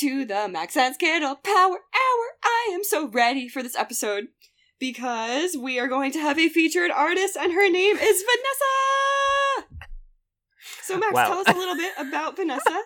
To 0.00 0.24
the 0.24 0.48
Max 0.48 0.76
and 0.78 0.94
Skittle 0.94 1.36
Power 1.36 1.52
Hour. 1.76 2.26
I 2.42 2.70
am 2.72 2.82
so 2.84 3.08
ready 3.08 3.48
for 3.48 3.62
this 3.62 3.76
episode 3.76 4.28
because 4.78 5.56
we 5.60 5.78
are 5.78 5.88
going 5.88 6.10
to 6.12 6.18
have 6.20 6.38
a 6.38 6.48
featured 6.48 6.90
artist, 6.90 7.36
and 7.36 7.52
her 7.52 7.68
name 7.68 7.96
is 7.96 8.22
Vanessa. 8.22 9.86
So, 10.82 10.96
Max, 10.96 11.12
Wow. 11.12 11.26
tell 11.26 11.38
us 11.40 11.48
a 11.48 11.58
little 11.58 11.74
bit 11.76 11.92
about 11.98 12.36
Vanessa. 12.36 12.82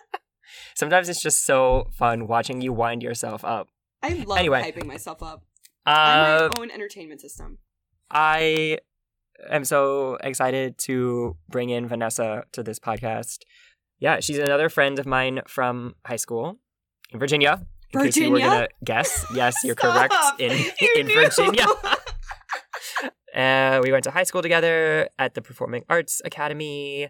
Sometimes 0.75 1.07
it's 1.07 1.21
just 1.21 1.45
so 1.45 1.87
fun 1.97 2.27
watching 2.27 2.59
you 2.59 2.73
wind 2.73 3.01
yourself 3.01 3.45
up. 3.45 3.69
I 4.03 4.09
love 4.09 4.37
Anyway. 4.37 4.61
hyping 4.71 4.85
myself 4.85 5.23
up. 5.23 5.43
Uh, 5.85 5.89
I'm 5.91 6.49
my 6.49 6.61
own 6.63 6.71
entertainment 6.71 7.21
system. 7.21 7.59
I 8.11 8.79
am 9.49 9.63
so 9.63 10.17
excited 10.21 10.77
to 10.79 11.37
bring 11.47 11.69
in 11.69 11.87
Vanessa 11.87 12.43
to 12.51 12.61
this 12.61 12.79
podcast. 12.79 13.39
Yeah, 13.99 14.19
she's 14.19 14.37
another 14.37 14.67
friend 14.67 14.99
of 14.99 15.05
mine 15.05 15.41
from 15.47 15.95
high 16.05 16.17
school 16.17 16.59
in 17.11 17.19
Virginia. 17.19 17.65
In 17.93 18.01
case 18.01 18.17
you 18.17 18.31
were 18.31 18.39
gonna 18.39 18.67
guess, 18.83 19.25
yes, 19.33 19.55
you're 19.63 19.75
correct. 19.75 20.13
In 20.39 20.51
You 20.81 20.89
in 20.97 21.07
knew. 21.07 21.13
Virginia, 21.15 21.65
uh, 23.35 23.79
we 23.83 23.91
went 23.91 24.03
to 24.03 24.11
high 24.11 24.23
school 24.23 24.41
together 24.41 25.07
at 25.17 25.33
the 25.33 25.41
Performing 25.41 25.83
Arts 25.89 26.21
Academy. 26.25 27.09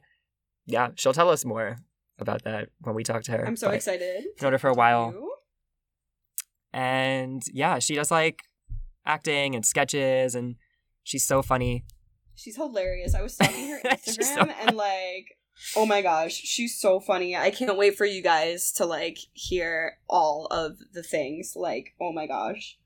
Yeah, 0.68 0.90
she'll 0.96 1.14
tell 1.14 1.30
us 1.30 1.44
more 1.46 1.78
about 2.20 2.44
that 2.44 2.70
when 2.82 2.94
we 2.96 3.04
talk 3.04 3.24
to 3.24 3.32
her. 3.32 3.46
I'm 3.48 3.56
so 3.56 3.68
but 3.68 3.76
excited. 3.76 4.26
Known 4.42 4.52
her 4.52 4.58
for 4.60 4.70
a 4.70 4.74
while. 4.74 5.12
You? 5.12 5.32
and 6.74 7.42
yeah, 7.54 7.80
she 7.80 7.96
does 7.96 8.12
like 8.12 8.44
acting 9.06 9.56
and 9.56 9.66
sketches, 9.66 10.36
and 10.36 10.56
she's 11.04 11.26
so 11.26 11.42
funny. 11.42 11.86
She's 12.36 12.58
hilarious. 12.58 13.16
I 13.16 13.22
was 13.22 13.34
stalking 13.34 13.70
her 13.70 13.80
Instagram 13.86 14.24
so 14.24 14.42
and 14.62 14.76
like, 14.76 15.38
oh 15.76 15.86
my 15.86 16.02
gosh, 16.02 16.34
she's 16.34 16.80
so 16.80 17.00
funny. 17.00 17.36
I 17.36 17.50
can't 17.52 17.78
wait 17.78 17.96
for 17.98 18.06
you 18.06 18.22
guys 18.22 18.72
to 18.74 18.86
like 18.86 19.18
hear 19.34 19.98
all 20.10 20.48
of 20.52 20.78
the 20.94 21.04
things. 21.04 21.54
Like, 21.56 21.94
oh 22.02 22.12
my 22.12 22.28
gosh. 22.28 22.78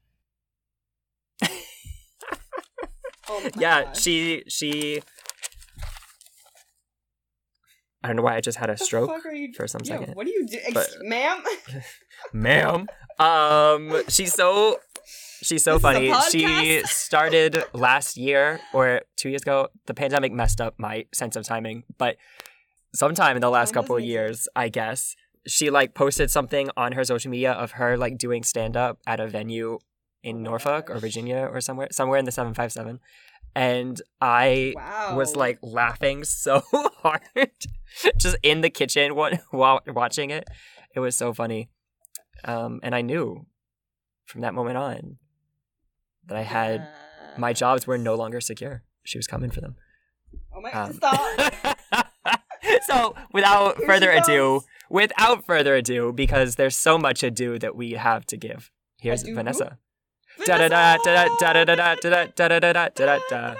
Oh 3.31 3.41
my 3.43 3.51
yeah, 3.59 3.83
gosh. 3.83 4.01
she 4.01 4.43
she. 4.47 5.01
I 8.03 8.07
don't 8.07 8.15
know 8.15 8.23
why 8.23 8.35
I 8.37 8.41
just 8.41 8.57
had 8.57 8.69
a 8.71 8.77
stroke, 8.77 9.11
you- 9.31 9.53
for 9.53 9.67
some 9.67 9.81
Yeah, 9.83 9.99
second. 9.99 10.15
What 10.15 10.25
are 10.25 10.29
you 10.31 10.47
doing, 10.47 10.63
But- 10.73 10.89
ma'am? 11.01 11.43
ma'am. 12.33 12.87
Um, 13.19 14.01
she's 14.07 14.33
so 14.33 14.79
she's 15.43 15.63
so 15.63 15.73
This 15.73 15.81
funny. 15.83 16.13
She 16.31 16.81
started 16.85 17.63
last 17.73 18.17
year 18.17 18.61
or 18.73 19.01
two 19.15 19.29
years 19.29 19.43
ago. 19.43 19.67
The 19.85 19.93
pandemic 19.93 20.31
messed 20.31 20.59
up 20.59 20.75
my 20.79 21.05
sense 21.13 21.35
of 21.35 21.43
timing, 21.45 21.83
but 21.99 22.15
sometime 22.93 23.35
in 23.35 23.41
the 23.41 23.49
last 23.49 23.73
couple 23.73 23.95
of 23.95 24.03
years, 24.03 24.47
I 24.55 24.69
guess 24.69 25.15
she 25.47 25.69
like 25.69 25.93
posted 25.93 26.29
something 26.29 26.69
on 26.75 26.93
her 26.93 27.03
social 27.03 27.31
media 27.31 27.51
of 27.51 27.71
her 27.71 27.97
like 27.97 28.17
doing 28.17 28.43
stand 28.43 28.75
up 28.75 28.99
at 29.07 29.19
a 29.19 29.27
venue 29.27 29.79
in 30.23 30.37
Oh 30.37 30.43
Norfolk 30.43 30.89
or. 30.89 30.99
Virginia 30.99 31.49
or 31.51 31.61
somewhere 31.61 31.87
somewhere 31.91 32.19
in 32.19 32.25
the 32.25 32.31
seven 32.31 32.53
five 32.53 32.71
seven, 32.71 32.99
and 33.55 34.01
I 34.21 34.73
wow. 34.75 35.15
was 35.15 35.35
like 35.35 35.59
laughing 35.61 36.23
so 36.23 36.61
hard 36.73 37.21
just 38.17 38.37
in 38.43 38.61
the 38.61 38.69
kitchen 38.69 39.15
while 39.15 39.79
watching 39.87 40.29
it. 40.29 40.45
It 40.95 40.99
was 40.99 41.15
so 41.15 41.33
funny. 41.33 41.69
Um, 42.43 42.79
and 42.83 42.95
I 42.95 43.01
knew 43.01 43.45
from 44.25 44.41
that 44.41 44.53
moment 44.53 44.77
on 44.77 45.17
that 46.27 46.37
I 46.37 46.43
had 46.43 46.87
my 47.37 47.53
jobs 47.53 47.87
were 47.87 47.97
no 47.97 48.15
longer 48.15 48.41
secure. 48.41 48.83
She 49.03 49.17
was 49.17 49.27
coming 49.27 49.49
for 49.49 49.61
them. 49.61 49.75
Oh 50.55 50.61
my 50.61 50.71
Um, 50.71 50.93
stop. 50.93 52.07
so 52.87 53.15
without 53.33 53.77
Here 53.77 53.85
further 53.87 54.11
ado, 54.11 54.61
without 54.89 55.45
further 55.45 55.75
ado, 55.75 56.13
because 56.13 56.55
there's 56.55 56.75
so 56.75 56.97
much 56.97 57.23
ado 57.23 57.59
that 57.59 57.75
we 57.75 57.91
have 57.93 58.25
to 58.27 58.37
give. 58.37 58.71
Here's 58.99 59.23
Ado? 59.23 59.35
Vanessa. 59.35 59.77
Da 60.45 60.57
da 60.57 60.67
da 60.69 60.97
da 61.03 61.27
da 61.39 61.53
da 61.53 61.63
da 61.65 61.75
da 61.75 61.95
da 61.95 62.25
da 62.35 62.59
da 62.59 62.59
da 62.59 62.89
da 62.89 62.89
da 63.05 63.19
da. 63.29 63.55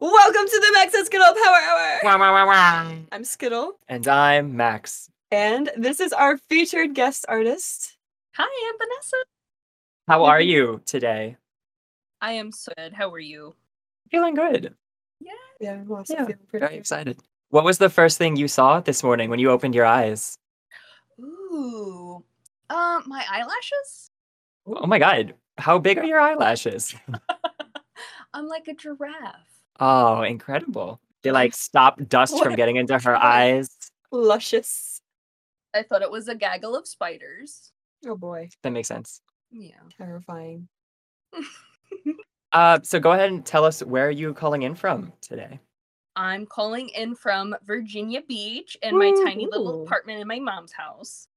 Welcome 0.00 0.46
to 0.46 0.60
the 0.60 0.70
Max 0.72 0.94
and 0.94 1.04
Skittle 1.06 1.26
Power 1.44 1.56
Hour. 1.56 2.00
Wah, 2.04 2.18
wah, 2.18 2.32
wah, 2.32 2.46
wah. 2.46 2.92
I'm 3.12 3.24
Skittle, 3.24 3.72
And 3.88 4.06
I'm 4.08 4.56
Max. 4.56 5.10
and 5.30 5.70
this 5.76 6.00
is 6.00 6.12
our 6.12 6.36
featured 6.36 6.94
guest 6.94 7.24
artist. 7.28 7.96
Hi, 8.36 8.68
I'm 8.68 8.78
Vanessa. 8.78 9.16
How 10.08 10.24
are 10.24 10.40
you 10.40 10.80
today? 10.86 11.36
I 12.20 12.32
am 12.32 12.52
so 12.52 12.72
good. 12.76 12.92
How 12.92 13.10
are 13.12 13.18
you? 13.18 13.54
Feeling 14.10 14.34
good. 14.34 14.74
Yeah, 15.20 15.32
Yeah, 15.60 15.72
I'm 15.74 15.90
also 15.92 16.14
Yeah, 16.14 16.24
feeling 16.24 16.38
pretty 16.48 16.66
Very 16.66 16.76
excited. 16.78 17.18
What 17.50 17.64
was 17.64 17.78
the 17.78 17.90
first 17.90 18.18
thing 18.18 18.36
you 18.36 18.48
saw 18.48 18.80
this 18.80 19.02
morning 19.02 19.30
when 19.30 19.38
you 19.38 19.50
opened 19.50 19.74
your 19.74 19.86
eyes? 19.86 20.36
Ooh. 21.20 22.24
Um, 22.70 23.02
my 23.06 23.24
eyelashes? 23.30 24.10
Oh 24.66 24.86
my 24.86 24.98
god. 24.98 25.34
How 25.58 25.78
big 25.78 25.98
are 25.98 26.04
your 26.04 26.20
eyelashes? 26.20 26.94
I'm 28.34 28.46
like 28.46 28.68
a 28.68 28.74
giraffe. 28.74 29.48
Oh, 29.80 30.22
incredible. 30.22 31.00
They 31.22 31.32
like 31.32 31.54
stop 31.54 32.00
dust 32.08 32.40
from 32.42 32.54
getting 32.54 32.76
into 32.76 32.98
her 32.98 33.16
eyes. 33.22 33.70
luscious. 34.12 35.02
I 35.74 35.82
thought 35.82 36.02
it 36.02 36.10
was 36.10 36.28
a 36.28 36.34
gaggle 36.34 36.76
of 36.76 36.86
spiders. 36.86 37.72
Oh 38.06 38.16
boy, 38.16 38.48
That 38.62 38.70
makes 38.70 38.88
sense. 38.88 39.20
Yeah. 39.50 39.74
terrifying. 39.96 40.68
Uh, 42.52 42.80
so 42.82 42.98
go 42.98 43.12
ahead 43.12 43.30
and 43.30 43.46
tell 43.46 43.64
us 43.64 43.80
where 43.80 44.08
are 44.08 44.10
you 44.10 44.34
calling 44.34 44.62
in 44.62 44.74
from 44.74 45.12
today? 45.20 45.60
I'm 46.16 46.46
calling 46.46 46.88
in 46.88 47.14
from 47.14 47.54
Virginia 47.64 48.22
Beach 48.22 48.76
in 48.82 48.98
my 48.98 49.12
tiny 49.24 49.46
little 49.46 49.84
apartment 49.84 50.20
in 50.20 50.26
my 50.26 50.40
mom's 50.40 50.72
house. 50.72 51.28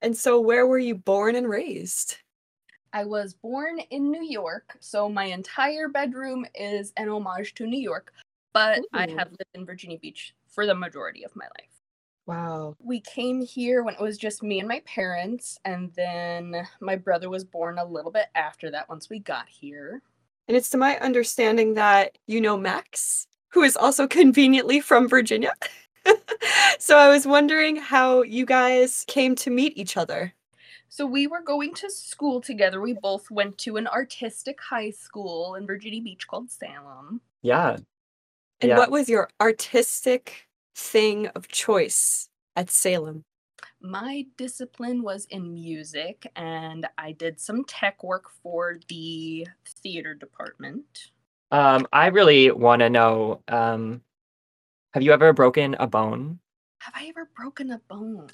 And 0.00 0.16
so, 0.16 0.40
where 0.40 0.66
were 0.66 0.78
you 0.78 0.94
born 0.94 1.34
and 1.36 1.46
raised? 1.46 2.16
I 2.92 3.04
was 3.04 3.34
born 3.34 3.80
in 3.90 4.10
New 4.10 4.24
York, 4.24 4.76
so 4.80 5.08
my 5.08 5.24
entire 5.24 5.88
bedroom 5.88 6.46
is 6.54 6.92
an 6.96 7.08
homage 7.08 7.54
to 7.56 7.66
New 7.66 7.78
York, 7.78 8.12
but 8.54 8.80
I 8.94 9.06
have 9.10 9.30
lived 9.30 9.50
in 9.54 9.66
Virginia 9.66 9.98
Beach 9.98 10.34
for 10.48 10.66
the 10.66 10.74
majority 10.74 11.22
of 11.22 11.36
my 11.36 11.44
life. 11.44 11.79
Wow. 12.30 12.76
we 12.78 13.00
came 13.00 13.40
here 13.44 13.82
when 13.82 13.94
it 13.94 14.00
was 14.00 14.16
just 14.16 14.42
me 14.42 14.60
and 14.60 14.68
my 14.68 14.80
parents 14.86 15.58
and 15.64 15.92
then 15.96 16.66
my 16.80 16.94
brother 16.94 17.28
was 17.28 17.42
born 17.44 17.78
a 17.78 17.84
little 17.84 18.12
bit 18.12 18.26
after 18.36 18.70
that 18.70 18.88
once 18.88 19.10
we 19.10 19.18
got 19.18 19.48
here 19.48 20.02
And 20.46 20.56
it's 20.56 20.70
to 20.70 20.78
my 20.78 20.96
understanding 21.00 21.74
that 21.74 22.18
you 22.28 22.40
know 22.40 22.56
Max, 22.56 23.26
who 23.48 23.62
is 23.64 23.76
also 23.76 24.06
conveniently 24.20 24.78
from 24.80 25.08
Virginia. 25.08 25.52
so 26.78 26.96
I 26.96 27.08
was 27.08 27.26
wondering 27.26 27.74
how 27.76 28.22
you 28.22 28.46
guys 28.46 29.04
came 29.08 29.34
to 29.36 29.50
meet 29.50 29.76
each 29.76 29.96
other. 29.96 30.32
so 30.88 31.04
we 31.06 31.26
were 31.26 31.42
going 31.42 31.74
to 31.74 31.90
school 31.90 32.40
together 32.40 32.80
we 32.80 32.92
both 32.94 33.28
went 33.30 33.58
to 33.58 33.76
an 33.76 33.86
artistic 33.88 34.58
high 34.60 34.90
school 34.90 35.56
in 35.56 35.66
virginia 35.66 36.00
beach 36.02 36.26
called 36.28 36.48
salem 36.50 37.20
Yeah. 37.42 37.76
And 38.60 38.68
Yeah. 38.70 38.78
what 38.78 38.90
was 38.90 39.08
your 39.08 39.28
artistic 39.40 40.46
thing 40.74 41.26
of 41.28 41.48
choice 41.48 42.28
at 42.56 42.70
Salem? 42.70 43.24
my 43.82 44.26
discipline 44.36 45.02
was 45.02 45.24
in 45.26 45.52
music 45.54 46.26
and 46.36 46.86
i 46.98 47.12
did 47.12 47.38
some 47.40 47.64
tech 47.64 48.02
work 48.02 48.30
for 48.42 48.78
the 48.88 49.46
theater 49.82 50.14
department 50.14 51.10
Um, 51.50 51.86
I 51.92 52.06
really 52.08 52.50
want 52.52 52.80
to 52.80 52.88
know, 52.90 53.42
um, 53.48 54.02
have 54.94 55.02
you 55.02 55.12
ever 55.12 55.32
broken 55.32 55.74
a 55.80 55.86
bone? 55.86 56.38
have 56.80 56.94
i 56.96 57.06
ever 57.08 57.28
broken 57.36 57.70
a 57.72 57.78
bone 57.88 58.28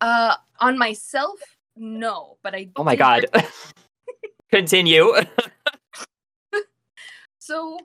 uh 0.00 0.34
on 0.60 0.76
myself 0.78 1.38
no 1.76 2.36
but 2.42 2.54
i 2.54 2.68
Oh 2.76 2.84
my 2.84 2.96
god. 2.96 3.26
break 3.32 3.44
Continue. 4.50 5.12
So 7.38 7.78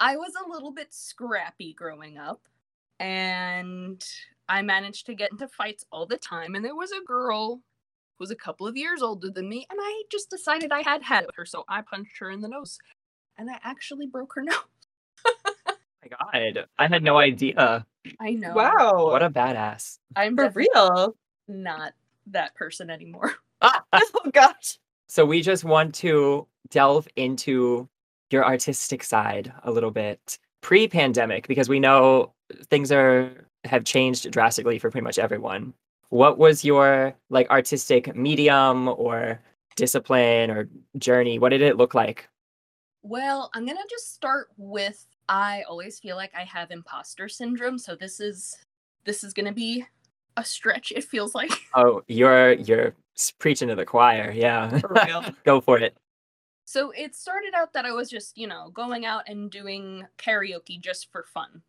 I 0.00 0.16
was 0.16 0.32
a 0.34 0.48
little 0.50 0.72
bit 0.72 0.92
scrappy 0.94 1.74
growing 1.74 2.16
up, 2.18 2.40
and 3.00 4.04
I 4.48 4.62
managed 4.62 5.06
to 5.06 5.14
get 5.14 5.32
into 5.32 5.48
fights 5.48 5.84
all 5.90 6.06
the 6.06 6.18
time. 6.18 6.54
And 6.54 6.64
there 6.64 6.74
was 6.76 6.92
a 6.92 7.04
girl 7.06 7.56
who 7.56 8.22
was 8.22 8.30
a 8.30 8.36
couple 8.36 8.66
of 8.66 8.76
years 8.76 9.02
older 9.02 9.30
than 9.30 9.48
me, 9.48 9.66
and 9.70 9.78
I 9.82 10.02
just 10.10 10.30
decided 10.30 10.70
I 10.72 10.82
had 10.82 11.02
had 11.02 11.22
it 11.24 11.26
with 11.28 11.36
her, 11.36 11.46
so 11.46 11.64
I 11.68 11.82
punched 11.82 12.18
her 12.18 12.30
in 12.30 12.40
the 12.40 12.48
nose, 12.48 12.78
and 13.38 13.50
I 13.50 13.58
actually 13.62 14.06
broke 14.06 14.32
her 14.34 14.42
nose. 14.44 14.56
my 16.02 16.08
god. 16.08 16.66
I 16.78 16.86
had 16.86 17.02
no 17.02 17.16
idea. 17.18 17.86
I 18.20 18.30
know. 18.32 18.54
Wow. 18.54 19.06
What 19.06 19.22
a 19.22 19.30
badass. 19.30 19.98
I'm 20.16 20.36
for 20.36 20.50
real. 20.50 21.16
not 21.48 21.92
that 22.26 22.54
person 22.54 22.90
anymore. 22.90 23.32
Oh 23.92 24.30
gosh. 24.32 24.78
So 25.06 25.24
we 25.24 25.40
just 25.40 25.64
want 25.64 25.94
to 25.96 26.46
delve 26.70 27.08
into 27.16 27.88
your 28.30 28.44
artistic 28.44 29.02
side 29.02 29.52
a 29.62 29.70
little 29.70 29.90
bit 29.90 30.38
pre-pandemic 30.60 31.46
because 31.46 31.68
we 31.68 31.78
know 31.80 32.32
things 32.68 32.92
are 32.92 33.46
have 33.64 33.84
changed 33.84 34.30
drastically 34.30 34.78
for 34.78 34.90
pretty 34.90 35.04
much 35.04 35.18
everyone. 35.18 35.74
What 36.10 36.38
was 36.38 36.64
your 36.64 37.14
like 37.30 37.48
artistic 37.50 38.14
medium 38.14 38.88
or 38.88 39.40
discipline 39.76 40.50
or 40.50 40.68
journey? 40.98 41.38
What 41.38 41.50
did 41.50 41.62
it 41.62 41.76
look 41.76 41.94
like? 41.94 42.28
Well, 43.02 43.50
I'm 43.54 43.66
gonna 43.66 43.80
just 43.90 44.14
start 44.14 44.48
with 44.56 45.06
I 45.28 45.64
always 45.68 45.98
feel 45.98 46.16
like 46.16 46.32
I 46.36 46.44
have 46.44 46.70
imposter 46.70 47.28
syndrome, 47.28 47.78
so 47.78 47.96
this 47.96 48.20
is 48.20 48.56
this 49.04 49.24
is 49.24 49.32
gonna 49.32 49.52
be 49.52 49.84
a 50.36 50.44
stretch, 50.44 50.92
it 50.92 51.04
feels 51.04 51.34
like. 51.34 51.50
Oh, 51.74 52.02
you're 52.06 52.52
you're 52.52 52.94
preaching 53.38 53.68
to 53.68 53.74
the 53.74 53.84
choir. 53.84 54.32
Yeah. 54.32 54.78
For 54.78 54.96
real. 55.06 55.24
Go 55.44 55.60
for 55.60 55.78
it. 55.78 55.96
So 56.66 56.92
it 56.92 57.14
started 57.14 57.52
out 57.54 57.72
that 57.74 57.84
I 57.84 57.92
was 57.92 58.08
just, 58.08 58.38
you 58.38 58.46
know, 58.46 58.70
going 58.72 59.04
out 59.04 59.24
and 59.28 59.50
doing 59.50 60.06
karaoke 60.18 60.80
just 60.80 61.10
for 61.12 61.24
fun. 61.24 61.62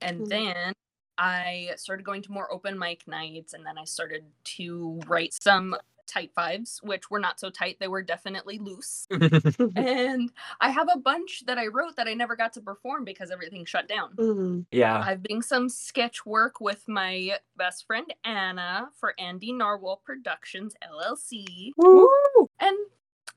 And 0.00 0.22
Mhm. 0.22 0.28
then 0.28 0.72
I 1.18 1.70
started 1.76 2.04
going 2.04 2.22
to 2.22 2.32
more 2.32 2.52
open 2.52 2.78
mic 2.78 3.06
nights 3.08 3.54
and 3.54 3.64
then 3.66 3.76
I 3.78 3.84
started 3.84 4.24
to 4.56 5.00
write 5.06 5.34
some 5.34 5.76
tight 6.06 6.32
fives, 6.34 6.80
which 6.82 7.10
were 7.10 7.18
not 7.18 7.38
so 7.38 7.50
tight. 7.50 7.78
They 7.80 7.88
were 7.88 8.02
definitely 8.02 8.58
loose. 8.58 9.06
and 9.76 10.32
I 10.60 10.70
have 10.70 10.88
a 10.94 10.98
bunch 10.98 11.44
that 11.46 11.58
I 11.58 11.66
wrote 11.66 11.96
that 11.96 12.08
I 12.08 12.14
never 12.14 12.34
got 12.34 12.54
to 12.54 12.60
perform 12.62 13.04
because 13.04 13.30
everything 13.30 13.64
shut 13.66 13.88
down. 13.88 14.14
Mhm. 14.16 14.66
yeah. 14.70 14.98
I've 15.00 15.22
been 15.22 15.42
some 15.42 15.68
sketch 15.68 16.24
work 16.24 16.60
with 16.60 16.88
my 16.88 17.38
best 17.56 17.86
friend 17.86 18.12
Anna 18.24 18.90
for 18.98 19.14
Andy 19.18 19.52
Narwhal 19.52 19.98
Productions 19.98 20.74
LLC. 20.82 21.72
Woo! 21.76 22.08
And 22.60 22.76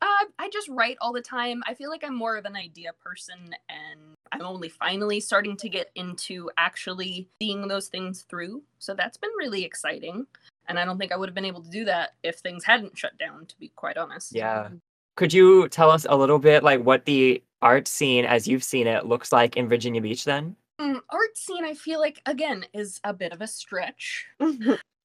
uh, 0.01 0.25
I 0.39 0.49
just 0.51 0.67
write 0.69 0.97
all 0.99 1.13
the 1.13 1.21
time. 1.21 1.61
I 1.67 1.73
feel 1.73 1.89
like 1.89 2.03
I'm 2.03 2.15
more 2.15 2.37
of 2.37 2.45
an 2.45 2.55
idea 2.55 2.91
person, 3.03 3.55
and 3.69 3.99
I'm 4.31 4.41
only 4.41 4.69
finally 4.69 5.19
starting 5.19 5.55
to 5.57 5.69
get 5.69 5.91
into 5.95 6.49
actually 6.57 7.29
seeing 7.41 7.67
those 7.67 7.87
things 7.87 8.23
through. 8.23 8.63
So 8.79 8.93
that's 8.93 9.17
been 9.17 9.31
really 9.37 9.63
exciting. 9.63 10.25
And 10.67 10.79
I 10.79 10.85
don't 10.85 10.97
think 10.97 11.11
I 11.11 11.17
would 11.17 11.29
have 11.29 11.35
been 11.35 11.45
able 11.45 11.61
to 11.61 11.69
do 11.69 11.85
that 11.85 12.11
if 12.23 12.37
things 12.37 12.63
hadn't 12.63 12.97
shut 12.97 13.17
down, 13.17 13.45
to 13.47 13.57
be 13.59 13.69
quite 13.75 13.97
honest. 13.97 14.33
Yeah. 14.33 14.69
Could 15.17 15.33
you 15.33 15.67
tell 15.69 15.91
us 15.91 16.05
a 16.09 16.15
little 16.15 16.39
bit 16.39 16.63
like 16.63 16.81
what 16.83 17.05
the 17.05 17.43
art 17.61 17.87
scene 17.87 18.25
as 18.25 18.47
you've 18.47 18.63
seen 18.63 18.87
it 18.87 19.05
looks 19.05 19.31
like 19.31 19.57
in 19.57 19.67
Virginia 19.67 20.01
Beach 20.01 20.23
then? 20.23 20.55
Mm, 20.79 21.01
art 21.09 21.37
scene, 21.37 21.65
I 21.65 21.75
feel 21.75 21.99
like, 21.99 22.21
again, 22.25 22.65
is 22.73 22.99
a 23.03 23.13
bit 23.13 23.33
of 23.33 23.41
a 23.41 23.47
stretch. 23.47 24.25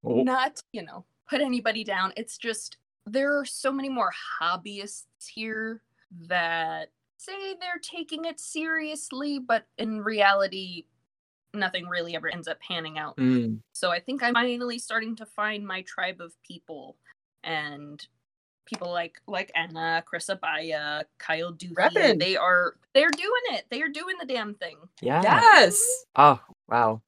Oh, 0.06 0.22
not 0.22 0.60
you 0.72 0.84
know 0.84 1.04
put 1.28 1.40
anybody 1.40 1.82
down 1.82 2.12
it's 2.16 2.38
just 2.38 2.76
there 3.06 3.38
are 3.38 3.44
so 3.44 3.72
many 3.72 3.88
more 3.88 4.12
hobbyists 4.40 5.04
here 5.32 5.82
that 6.28 6.90
say 7.18 7.54
they're 7.60 7.80
taking 7.82 8.24
it 8.24 8.38
seriously 8.38 9.38
but 9.38 9.64
in 9.78 10.00
reality 10.02 10.84
nothing 11.54 11.88
really 11.88 12.14
ever 12.14 12.28
ends 12.28 12.48
up 12.48 12.60
panning 12.60 12.98
out 12.98 13.16
mm, 13.16 13.58
so 13.72 13.90
i 13.90 13.98
think 13.98 14.22
i'm 14.22 14.34
finally 14.34 14.78
starting 14.78 15.16
to 15.16 15.24
find 15.24 15.66
my 15.66 15.82
tribe 15.82 16.20
of 16.20 16.34
people 16.42 16.96
and 17.44 18.06
people 18.66 18.90
like 18.90 19.20
like 19.26 19.50
anna 19.54 20.02
chris 20.04 20.28
abaya 20.28 21.04
kyle 21.18 21.52
Dufy, 21.52 22.18
they 22.18 22.36
are 22.36 22.74
they're 22.94 23.10
doing 23.10 23.30
it 23.52 23.64
they 23.70 23.80
are 23.80 23.88
doing 23.88 24.16
the 24.20 24.26
damn 24.26 24.54
thing 24.54 24.76
yeah. 25.00 25.22
Yes. 25.22 25.80
Oh, 26.16 26.40
wow. 26.68 27.00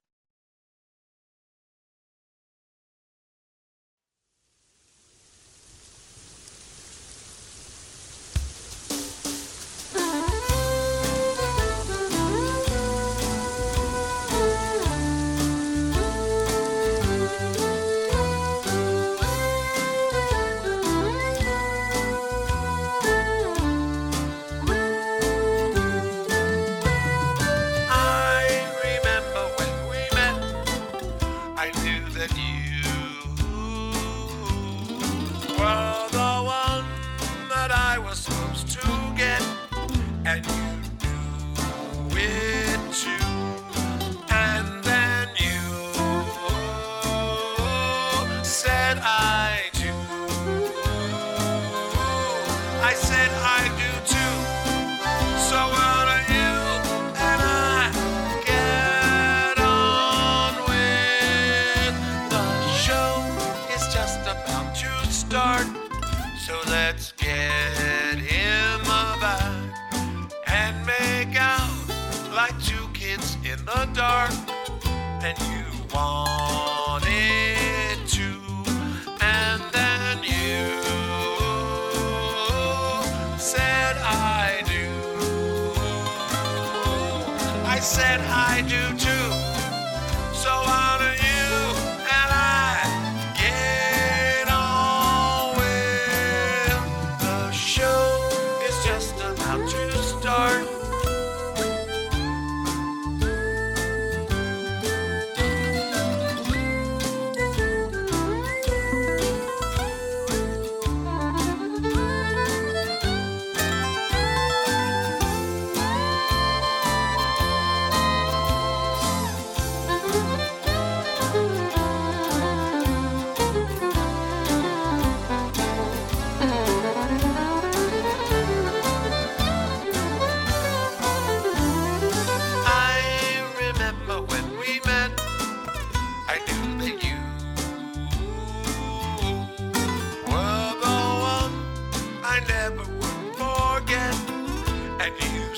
I 87.79 87.81
said 87.81 88.21
I 88.23 88.63
do 88.63 88.99
too. 88.99 89.48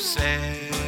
Said 0.00 0.80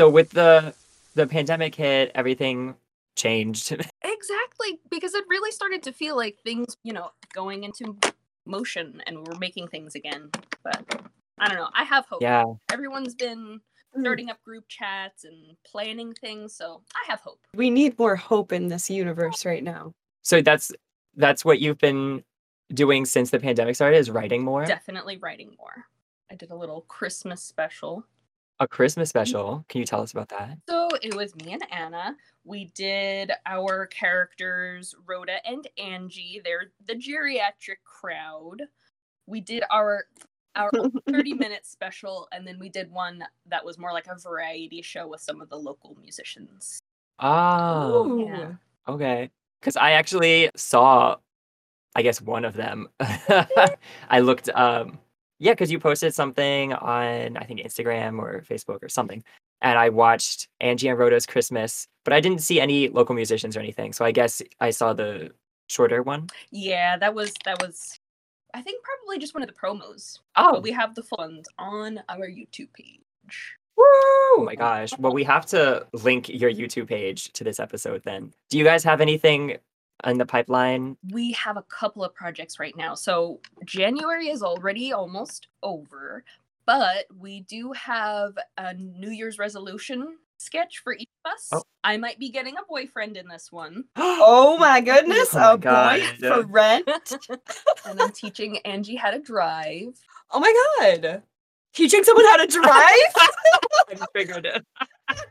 So 0.00 0.08
with 0.08 0.30
the 0.30 0.72
the 1.14 1.26
pandemic 1.26 1.74
hit, 1.74 2.10
everything 2.14 2.74
changed. 3.16 3.76
Exactly, 4.02 4.80
because 4.90 5.14
it 5.14 5.24
really 5.28 5.50
started 5.50 5.82
to 5.84 5.92
feel 5.92 6.14
like 6.14 6.38
things, 6.44 6.76
you 6.82 6.92
know, 6.92 7.10
going 7.34 7.64
into 7.64 7.96
motion 8.46 9.02
and 9.06 9.26
we're 9.26 9.38
making 9.38 9.68
things 9.68 9.94
again. 9.94 10.30
But 10.62 11.02
I 11.38 11.48
don't 11.48 11.56
know. 11.56 11.68
I 11.74 11.84
have 11.84 12.04
hope. 12.06 12.20
yeah. 12.22 12.44
Everyone's 12.70 13.14
been 13.14 13.60
starting 13.98 14.28
up 14.28 14.42
group 14.42 14.64
chats 14.68 15.24
and 15.24 15.56
planning 15.66 16.12
things, 16.14 16.54
so 16.54 16.82
I 16.94 17.10
have 17.10 17.20
hope. 17.20 17.40
We 17.54 17.70
need 17.70 17.98
more 17.98 18.14
hope 18.16 18.52
in 18.52 18.68
this 18.68 18.90
universe 18.90 19.44
right 19.46 19.64
now. 19.64 19.92
So 20.22 20.42
that's 20.42 20.70
that's 21.16 21.44
what 21.44 21.60
you've 21.60 21.78
been 21.78 22.22
doing 22.72 23.04
since 23.04 23.30
the 23.30 23.38
pandemic 23.38 23.74
started 23.74 23.96
is 23.98 24.10
writing 24.10 24.44
more. 24.44 24.64
Definitely 24.66 25.16
writing 25.18 25.54
more. 25.58 25.86
I 26.30 26.36
did 26.36 26.50
a 26.50 26.56
little 26.56 26.82
Christmas 26.88 27.42
special. 27.42 28.04
A 28.60 28.68
Christmas 28.68 29.08
special. 29.08 29.64
Can 29.70 29.80
you 29.80 29.86
tell 29.86 30.02
us 30.02 30.12
about 30.12 30.28
that? 30.28 30.58
So 30.68 30.90
it 31.02 31.16
was 31.16 31.34
me 31.36 31.54
and 31.54 31.64
Anna. 31.72 32.14
We 32.44 32.66
did 32.74 33.32
our 33.46 33.86
characters, 33.86 34.94
Rhoda 35.06 35.38
and 35.46 35.66
Angie. 35.78 36.42
They're 36.44 36.70
the 36.86 36.94
geriatric 36.94 37.82
crowd. 37.84 38.60
We 39.26 39.40
did 39.40 39.64
our 39.70 40.04
our 40.56 40.70
30 41.10 41.34
minute 41.34 41.64
special, 41.64 42.28
and 42.32 42.46
then 42.46 42.58
we 42.58 42.68
did 42.68 42.90
one 42.90 43.24
that 43.46 43.64
was 43.64 43.78
more 43.78 43.94
like 43.94 44.08
a 44.08 44.18
variety 44.18 44.82
show 44.82 45.08
with 45.08 45.22
some 45.22 45.40
of 45.40 45.48
the 45.48 45.56
local 45.56 45.96
musicians. 45.98 46.80
Oh, 47.18 48.26
yeah. 48.26 48.52
okay. 48.86 49.30
Because 49.60 49.76
I 49.76 49.92
actually 49.92 50.50
saw, 50.54 51.16
I 51.96 52.02
guess 52.02 52.20
one 52.20 52.44
of 52.44 52.54
them. 52.54 52.88
I 53.00 54.20
looked. 54.20 54.50
Um, 54.50 54.98
yeah, 55.40 55.52
because 55.52 55.72
you 55.72 55.80
posted 55.80 56.14
something 56.14 56.72
on 56.74 57.36
I 57.36 57.44
think 57.44 57.60
Instagram 57.60 58.18
or 58.18 58.42
Facebook 58.48 58.82
or 58.82 58.88
something, 58.88 59.24
and 59.62 59.78
I 59.78 59.88
watched 59.88 60.48
Angie 60.60 60.88
and 60.88 60.98
Rhoda's 60.98 61.26
Christmas, 61.26 61.88
but 62.04 62.12
I 62.12 62.20
didn't 62.20 62.42
see 62.42 62.60
any 62.60 62.88
local 62.88 63.14
musicians 63.14 63.56
or 63.56 63.60
anything. 63.60 63.92
So 63.92 64.04
I 64.04 64.12
guess 64.12 64.40
I 64.60 64.70
saw 64.70 64.92
the 64.92 65.32
shorter 65.68 66.02
one. 66.02 66.28
Yeah, 66.52 66.96
that 66.98 67.14
was 67.14 67.32
that 67.44 67.60
was 67.60 67.98
I 68.54 68.62
think 68.62 68.84
probably 68.84 69.18
just 69.18 69.34
one 69.34 69.42
of 69.42 69.48
the 69.48 69.54
promos. 69.54 70.18
Oh, 70.36 70.52
But 70.52 70.62
we 70.62 70.72
have 70.72 70.94
the 70.94 71.02
full 71.02 71.18
ones 71.18 71.48
on 71.58 72.00
our 72.08 72.26
YouTube 72.28 72.72
page. 72.74 73.56
Woo! 73.76 73.84
Oh 74.32 74.42
my 74.44 74.54
gosh. 74.54 74.96
Well, 74.98 75.12
we 75.12 75.24
have 75.24 75.46
to 75.46 75.86
link 75.92 76.28
your 76.28 76.52
YouTube 76.52 76.88
page 76.88 77.32
to 77.32 77.44
this 77.44 77.58
episode 77.58 78.02
then. 78.04 78.32
Do 78.48 78.58
you 78.58 78.64
guys 78.64 78.84
have 78.84 79.00
anything 79.00 79.56
in 80.04 80.18
the 80.18 80.26
pipeline? 80.26 80.96
We 81.10 81.32
have 81.32 81.56
a 81.56 81.62
couple 81.62 82.04
of 82.04 82.14
projects 82.14 82.58
right 82.58 82.76
now. 82.76 82.94
So 82.94 83.40
January 83.64 84.28
is 84.28 84.42
already 84.42 84.92
almost 84.92 85.48
over, 85.62 86.24
but 86.66 87.06
we 87.18 87.40
do 87.42 87.72
have 87.72 88.34
a 88.58 88.74
New 88.74 89.10
Year's 89.10 89.38
resolution 89.38 90.16
sketch 90.38 90.78
for 90.82 90.94
each 90.94 91.08
of 91.24 91.32
us. 91.32 91.48
Oh. 91.52 91.62
I 91.84 91.96
might 91.98 92.18
be 92.18 92.30
getting 92.30 92.56
a 92.56 92.64
boyfriend 92.68 93.16
in 93.16 93.28
this 93.28 93.52
one. 93.52 93.84
Oh, 93.96 94.54
oh 94.54 94.58
my 94.58 94.80
goodness, 94.80 95.34
Oh 95.34 95.38
my 95.38 95.52
a 95.52 95.58
God. 95.58 96.00
boy 96.20 96.28
for 96.28 96.42
rent. 96.46 96.88
and 97.86 98.00
I'm 98.00 98.12
teaching 98.12 98.58
Angie 98.64 98.96
how 98.96 99.10
to 99.10 99.18
drive. 99.18 99.94
Oh 100.30 100.40
my 100.40 100.52
god. 100.80 101.22
Teaching 101.74 102.02
someone 102.04 102.24
how 102.26 102.36
to 102.38 102.46
drive? 102.52 102.66
I 102.68 103.94
just 103.94 104.06
figured 104.14 104.46
it. 104.46 104.64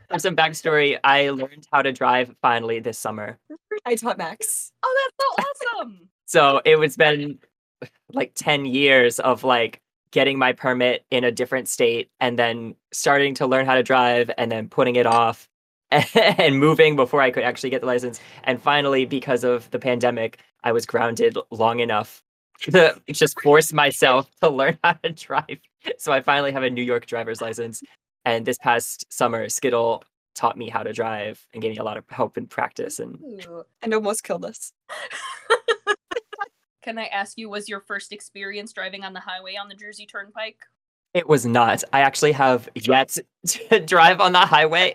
For 0.08 0.18
some 0.18 0.36
backstory, 0.36 0.98
I 1.04 1.30
learned 1.30 1.66
how 1.72 1.82
to 1.82 1.92
drive 1.92 2.34
finally 2.42 2.80
this 2.80 2.98
summer. 2.98 3.38
I 3.84 3.94
taught 3.94 4.18
Max. 4.18 4.72
Oh, 4.82 5.10
that's 5.38 5.54
so 5.64 5.78
awesome. 5.78 6.08
So 6.26 6.60
it 6.64 6.76
was 6.78 6.96
been 6.96 7.38
like 8.12 8.32
10 8.34 8.66
years 8.66 9.18
of 9.18 9.44
like 9.44 9.80
getting 10.10 10.38
my 10.38 10.52
permit 10.52 11.04
in 11.10 11.24
a 11.24 11.30
different 11.30 11.68
state 11.68 12.10
and 12.20 12.38
then 12.38 12.74
starting 12.92 13.34
to 13.34 13.46
learn 13.46 13.66
how 13.66 13.74
to 13.74 13.82
drive 13.82 14.30
and 14.38 14.50
then 14.50 14.68
putting 14.68 14.96
it 14.96 15.06
off 15.06 15.48
and 15.90 16.58
moving 16.58 16.96
before 16.96 17.20
I 17.20 17.30
could 17.30 17.42
actually 17.42 17.70
get 17.70 17.80
the 17.80 17.86
license. 17.86 18.20
And 18.44 18.60
finally, 18.60 19.04
because 19.04 19.44
of 19.44 19.70
the 19.70 19.78
pandemic, 19.78 20.38
I 20.62 20.72
was 20.72 20.86
grounded 20.86 21.38
long 21.50 21.80
enough 21.80 22.22
to 22.62 23.00
just 23.10 23.40
force 23.40 23.72
myself 23.72 24.30
to 24.42 24.50
learn 24.50 24.78
how 24.84 24.92
to 24.92 25.10
drive. 25.10 25.58
So 25.98 26.12
I 26.12 26.20
finally 26.20 26.52
have 26.52 26.62
a 26.62 26.70
New 26.70 26.82
York 26.82 27.06
driver's 27.06 27.40
license. 27.40 27.82
And 28.24 28.46
this 28.46 28.58
past 28.58 29.10
summer, 29.12 29.48
Skittle 29.48 30.04
taught 30.34 30.56
me 30.56 30.68
how 30.68 30.82
to 30.82 30.92
drive 30.92 31.44
and 31.52 31.62
gave 31.62 31.72
me 31.72 31.78
a 31.78 31.84
lot 31.84 31.96
of 31.96 32.04
help 32.08 32.36
and 32.36 32.48
practice. 32.48 32.98
And 32.98 33.18
Ooh. 33.22 33.64
And 33.82 33.94
almost 33.94 34.24
killed 34.24 34.44
us. 34.44 34.72
Can 36.82 36.98
I 36.98 37.06
ask 37.06 37.36
you, 37.36 37.50
was 37.50 37.68
your 37.68 37.80
first 37.80 38.12
experience 38.12 38.72
driving 38.72 39.04
on 39.04 39.12
the 39.12 39.20
highway 39.20 39.56
on 39.56 39.68
the 39.68 39.74
Jersey 39.74 40.06
Turnpike? 40.06 40.58
It 41.12 41.28
was 41.28 41.44
not. 41.44 41.82
I 41.92 42.00
actually 42.00 42.32
have 42.32 42.68
yet 42.74 43.18
to 43.46 43.80
drive 43.80 44.20
on 44.20 44.32
the 44.32 44.38
highway. 44.38 44.94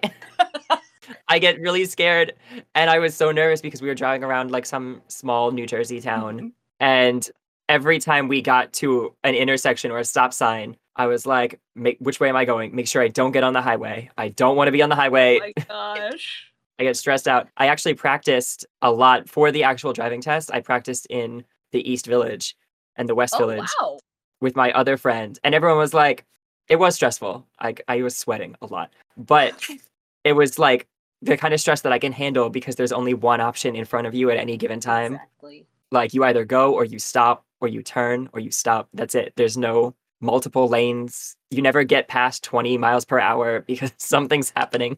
I 1.27 1.39
get 1.39 1.59
really 1.59 1.85
scared. 1.85 2.33
And 2.73 2.89
I 2.89 2.99
was 2.99 3.15
so 3.15 3.31
nervous 3.31 3.61
because 3.61 3.81
we 3.81 3.87
were 3.87 3.95
driving 3.95 4.23
around 4.23 4.49
like 4.51 4.65
some 4.65 5.01
small 5.07 5.51
New 5.51 5.67
Jersey 5.67 6.01
town. 6.01 6.37
Mm-hmm. 6.37 6.47
And 6.79 7.29
every 7.69 7.99
time 7.99 8.27
we 8.27 8.41
got 8.41 8.73
to 8.73 9.13
an 9.23 9.35
intersection 9.35 9.91
or 9.91 9.97
a 9.97 10.05
stop 10.05 10.33
sign, 10.33 10.77
I 10.95 11.07
was 11.07 11.25
like, 11.25 11.59
Make, 11.75 11.97
which 11.99 12.19
way 12.19 12.29
am 12.29 12.35
I 12.35 12.45
going? 12.45 12.75
Make 12.75 12.87
sure 12.87 13.01
I 13.01 13.07
don't 13.07 13.31
get 13.31 13.43
on 13.43 13.53
the 13.53 13.61
highway. 13.61 14.09
I 14.17 14.29
don't 14.29 14.55
want 14.55 14.67
to 14.67 14.71
be 14.71 14.81
on 14.81 14.89
the 14.89 14.95
highway. 14.95 15.39
Oh 15.39 15.93
my 15.93 16.09
gosh. 16.09 16.51
I 16.77 16.83
get 16.83 16.97
stressed 16.97 17.27
out. 17.27 17.47
I 17.55 17.67
actually 17.67 17.93
practiced 17.93 18.65
a 18.81 18.91
lot 18.91 19.29
for 19.29 19.51
the 19.51 19.63
actual 19.63 19.93
driving 19.93 20.21
test. 20.21 20.51
I 20.53 20.59
practiced 20.59 21.07
in 21.09 21.45
the 21.71 21.89
East 21.89 22.05
Village 22.05 22.55
and 22.95 23.09
the 23.09 23.15
West 23.15 23.33
oh, 23.35 23.39
Village 23.39 23.69
wow. 23.79 23.99
with 24.41 24.55
my 24.55 24.71
other 24.73 24.97
friend 24.97 25.37
and 25.43 25.53
everyone 25.53 25.77
was 25.77 25.93
like 25.93 26.25
it 26.67 26.77
was 26.77 26.95
stressful 26.95 27.45
i, 27.59 27.75
I 27.87 28.01
was 28.01 28.17
sweating 28.17 28.55
a 28.61 28.65
lot 28.65 28.91
but 29.17 29.53
it 30.23 30.33
was 30.33 30.57
like 30.57 30.87
the 31.21 31.37
kind 31.37 31.53
of 31.53 31.59
stress 31.59 31.81
that 31.81 31.91
i 31.91 31.99
can 31.99 32.11
handle 32.11 32.49
because 32.49 32.75
there's 32.75 32.91
only 32.91 33.13
one 33.13 33.41
option 33.41 33.75
in 33.75 33.85
front 33.85 34.07
of 34.07 34.13
you 34.13 34.29
at 34.31 34.37
any 34.37 34.57
given 34.57 34.79
time 34.79 35.15
Exactly. 35.15 35.65
Like 35.91 36.13
you 36.13 36.23
either 36.23 36.45
go 36.45 36.73
or 36.73 36.83
you 36.85 36.99
stop 36.99 37.45
or 37.61 37.67
you 37.67 37.81
turn 37.81 38.29
or 38.33 38.39
you 38.39 38.51
stop 38.51 38.89
that's 38.93 39.15
it 39.15 39.33
there's 39.35 39.57
no 39.57 39.95
multiple 40.21 40.67
lanes 40.67 41.35
you 41.51 41.61
never 41.61 41.83
get 41.83 42.07
past 42.07 42.43
20 42.43 42.77
miles 42.77 43.05
per 43.05 43.19
hour 43.19 43.59
because 43.67 43.91
something's 43.97 44.51
happening 44.55 44.97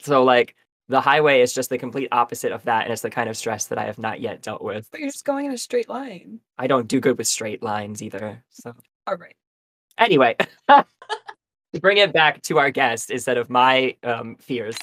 so 0.00 0.22
like 0.24 0.54
the 0.88 1.00
highway 1.00 1.40
is 1.40 1.54
just 1.54 1.70
the 1.70 1.78
complete 1.78 2.08
opposite 2.12 2.52
of 2.52 2.62
that 2.64 2.84
and 2.84 2.92
it's 2.92 3.02
the 3.02 3.10
kind 3.10 3.28
of 3.28 3.36
stress 3.36 3.66
that 3.66 3.78
i 3.78 3.84
have 3.84 3.98
not 3.98 4.20
yet 4.20 4.42
dealt 4.42 4.62
with 4.62 4.88
But 4.90 5.00
you're 5.00 5.08
just 5.10 5.24
going 5.24 5.46
in 5.46 5.52
a 5.52 5.58
straight 5.58 5.88
line. 5.88 6.40
i 6.58 6.66
don't 6.66 6.88
do 6.88 7.00
good 7.00 7.18
with 7.18 7.26
straight 7.26 7.62
lines 7.62 8.02
either 8.02 8.42
so 8.50 8.74
All 9.06 9.16
right. 9.16 9.34
Anyway, 9.98 10.34
to 10.68 10.84
bring 11.80 11.98
it 11.98 12.12
back 12.12 12.42
to 12.42 12.58
our 12.58 12.70
guest 12.70 13.10
instead 13.10 13.36
of 13.36 13.48
my 13.48 13.96
um, 14.02 14.36
fears, 14.36 14.76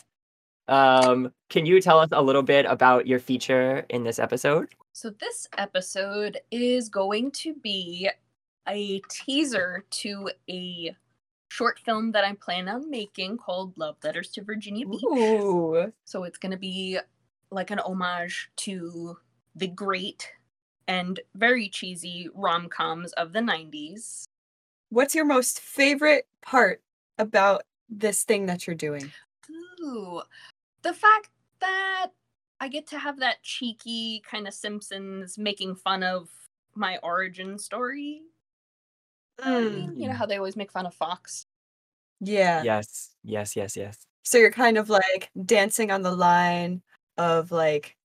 um, 0.67 1.33
can 1.49 1.65
you 1.65 1.81
tell 1.81 1.99
us 1.99 2.09
a 2.13 2.21
little 2.21 2.43
bit 2.43 2.65
about 2.65 3.07
your 3.07 3.19
feature 3.19 3.85
in 3.89 4.03
this 4.05 4.19
episode? 4.19 4.69
So 4.93 5.09
this 5.09 5.47
episode 5.57 6.39
is 6.51 6.89
going 6.89 7.31
to 7.31 7.53
be 7.53 8.09
a 8.67 9.01
teaser 9.09 9.85
to 9.89 10.29
a 10.49 10.95
short 11.49 11.79
film 11.79 12.11
that 12.11 12.25
I 12.25 12.33
plan 12.33 12.67
on 12.67 12.89
making 12.89 13.37
called 13.37 13.77
Love 13.77 13.95
Letters 14.03 14.29
to 14.31 14.43
Virginia 14.43 14.85
Beach. 14.85 15.01
Ooh. 15.03 15.91
So 16.03 16.25
it's 16.25 16.37
going 16.37 16.51
to 16.51 16.57
be 16.57 16.99
like 17.51 17.71
an 17.71 17.79
homage 17.79 18.49
to 18.57 19.17
the 19.55 19.67
great 19.67 20.29
and 20.87 21.19
very 21.35 21.69
cheesy 21.69 22.29
rom-coms 22.33 23.13
of 23.13 23.33
the 23.33 23.39
90s. 23.39 24.25
What's 24.89 25.15
your 25.15 25.25
most 25.25 25.61
favorite 25.61 26.27
part 26.41 26.81
about 27.17 27.63
this 27.89 28.23
thing 28.23 28.45
that 28.47 28.67
you're 28.67 28.75
doing? 28.75 29.11
Ooh, 29.81 30.21
the 30.81 30.93
fact 30.93 31.29
that 31.61 32.07
I 32.61 32.67
get 32.67 32.85
to 32.87 32.99
have 32.99 33.19
that 33.19 33.41
cheeky 33.41 34.21
kind 34.23 34.47
of 34.47 34.53
Simpsons 34.53 35.35
making 35.35 35.75
fun 35.75 36.03
of 36.03 36.29
my 36.75 36.99
origin 37.01 37.57
story. 37.57 38.21
I 39.43 39.61
mean, 39.61 39.93
you 39.95 40.07
know 40.07 40.13
Mm. 40.13 40.17
how 40.17 40.27
they 40.27 40.37
always 40.37 40.55
make 40.55 40.71
fun 40.71 40.85
of 40.85 40.93
Fox. 40.93 41.47
Yeah. 42.19 42.61
Yes, 42.61 43.15
yes, 43.23 43.55
yes, 43.55 43.75
yes. 43.75 44.05
So 44.21 44.37
you're 44.37 44.51
kind 44.51 44.77
of 44.77 44.91
like 44.91 45.31
dancing 45.43 45.89
on 45.89 46.03
the 46.03 46.15
line 46.15 46.83
of 47.17 47.51
like, 47.51 47.97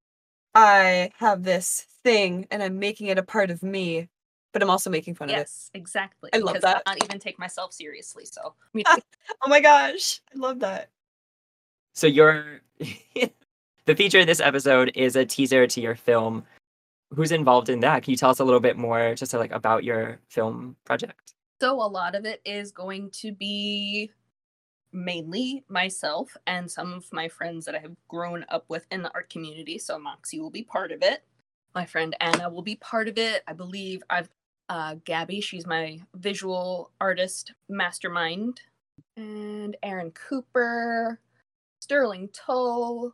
I 0.54 1.10
have 1.18 1.42
this 1.42 1.82
thing 2.02 2.46
and 2.50 2.62
I'm 2.62 2.78
making 2.78 3.08
it 3.08 3.18
a 3.18 3.22
part 3.22 3.50
of 3.50 3.62
me, 3.62 4.08
but 4.54 4.62
I'm 4.62 4.70
also 4.70 4.88
making 4.88 5.16
fun 5.16 5.28
of 5.28 5.34
it. 5.34 5.40
Yes, 5.40 5.70
exactly. 5.74 6.30
I 6.32 6.38
love 6.38 6.62
that. 6.62 6.82
I 6.86 6.94
not 6.94 7.04
even 7.04 7.18
take 7.18 7.38
myself 7.38 7.74
seriously. 7.74 8.24
So 8.24 8.54
Oh 8.86 9.48
my 9.48 9.60
gosh. 9.60 10.22
I 10.34 10.38
love 10.38 10.60
that. 10.60 10.88
So 11.92 12.06
your 12.06 12.62
the 13.86 13.94
feature 13.94 14.20
of 14.20 14.26
this 14.26 14.40
episode 14.40 14.92
is 14.94 15.16
a 15.16 15.24
teaser 15.24 15.66
to 15.66 15.80
your 15.80 15.94
film. 15.94 16.44
Who's 17.14 17.32
involved 17.32 17.68
in 17.68 17.80
that? 17.80 18.02
Can 18.02 18.10
you 18.10 18.16
tell 18.16 18.30
us 18.30 18.40
a 18.40 18.44
little 18.44 18.60
bit 18.60 18.76
more, 18.76 19.14
just 19.14 19.32
like 19.32 19.52
about 19.52 19.84
your 19.84 20.18
film 20.28 20.76
project? 20.84 21.34
So 21.60 21.74
a 21.74 21.86
lot 21.86 22.14
of 22.14 22.24
it 22.24 22.40
is 22.44 22.72
going 22.72 23.10
to 23.12 23.32
be 23.32 24.10
mainly 24.92 25.64
myself 25.68 26.36
and 26.46 26.70
some 26.70 26.92
of 26.92 27.10
my 27.12 27.28
friends 27.28 27.64
that 27.66 27.74
I 27.74 27.78
have 27.78 27.94
grown 28.08 28.44
up 28.48 28.64
with 28.68 28.86
in 28.90 29.02
the 29.02 29.12
art 29.14 29.30
community. 29.30 29.78
So 29.78 29.98
Moxie 29.98 30.40
will 30.40 30.50
be 30.50 30.64
part 30.64 30.90
of 30.90 31.02
it. 31.02 31.22
My 31.74 31.86
friend 31.86 32.16
Anna 32.20 32.50
will 32.50 32.62
be 32.62 32.76
part 32.76 33.06
of 33.08 33.18
it. 33.18 33.42
I 33.46 33.52
believe 33.52 34.02
I've 34.10 34.28
uh, 34.68 34.96
Gabby. 35.04 35.40
She's 35.40 35.66
my 35.66 36.00
visual 36.16 36.90
artist 37.00 37.52
mastermind. 37.68 38.60
and 39.16 39.76
Aaron 39.82 40.10
Cooper, 40.10 41.20
Sterling 41.80 42.28
Toll. 42.32 43.12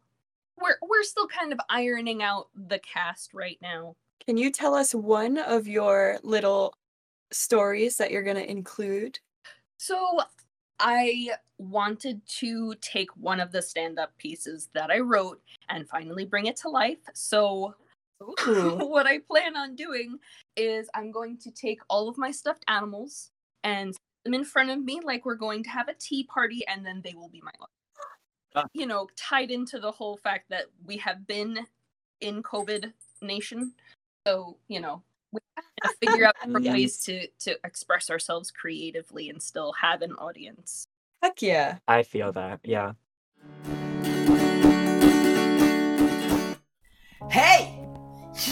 We're 0.63 0.77
we're 0.83 1.03
still 1.03 1.27
kind 1.27 1.53
of 1.53 1.61
ironing 1.69 2.23
out 2.23 2.49
the 2.55 2.79
cast 2.79 3.35
right 3.35 3.59
now. 3.61 3.95
Can 4.27 4.37
you 4.37 4.51
tell 4.51 4.75
us 4.75 4.95
one 4.95 5.39
of 5.39 5.67
your 5.67 6.19
little 6.23 6.75
stories 7.33 7.97
that 7.97 8.11
you're 8.11 8.23
going 8.23 8.37
to 8.37 8.51
include? 8.51 9.19
So 9.79 10.21
I 10.79 11.31
wanted 11.59 12.21
to 12.39 12.75
take 12.81 13.11
one 13.17 13.41
of 13.41 13.53
the 13.53 13.63
stand-up 13.63 14.17
pieces 14.19 14.69
that 14.75 14.91
I 14.91 14.99
wrote 14.99 15.41
and 15.69 15.89
finally 15.89 16.25
bring 16.25 16.47
it 16.47 16.57
to 16.59 16.69
life. 16.69 16.99
So 17.15 17.75
what 18.47 19.07
I 19.07 19.19
plan 19.19 19.57
on 19.57 19.75
doing 19.75 20.19
is 20.57 20.89
I'm 20.95 21.11
going 21.11 21.39
to 21.39 21.51
take 21.51 21.81
all 21.89 22.09
of 22.09 22.19
my 22.19 22.31
stuffed 22.31 22.65
animals 22.69 23.31
and 23.65 23.95
them 24.25 24.35
in 24.35 24.45
front 24.45 24.71
of 24.71 24.83
me 24.83 25.01
like 25.03 25.25
we're 25.25 25.35
going 25.35 25.65
to 25.65 25.71
have 25.71 25.89
a 25.89 25.95
tea 25.95 26.25
party 26.25 26.63
and 26.69 26.85
then 26.87 27.01
they 27.03 27.15
will 27.15 27.29
be 27.29 27.41
my 27.43 27.53
own. 27.61 27.67
Ah. 28.55 28.67
You 28.75 28.87
know, 28.87 29.09
tied 29.17 29.51
into 29.51 29.79
the 29.81 29.91
whole 29.91 30.17
fact 30.17 30.51
that 30.51 30.67
we 30.85 30.97
have 30.99 31.27
been 31.27 31.67
in 32.21 32.43
COVID 32.43 32.93
nation. 33.21 33.73
So, 34.27 34.57
you 34.69 34.81
know, 34.81 35.03
we 35.33 35.41
have 35.83 35.91
to 35.91 35.97
figure 36.07 36.27
out 36.27 36.35
different 36.45 36.67
Yeah. 36.67 36.73
ways 36.73 36.99
to 37.05 37.27
to 37.41 37.59
express 37.65 38.11
ourselves 38.11 38.51
creatively 38.51 39.31
and 39.31 39.43
still 39.43 39.73
have 39.73 40.03
an 40.03 40.13
audience. 40.15 40.87
Heck 41.23 41.41
yeah. 41.41 41.79
I 41.89 42.03
feel 42.03 42.33
that. 42.33 42.61
Yeah. 42.65 42.93
Hey! 47.31 47.79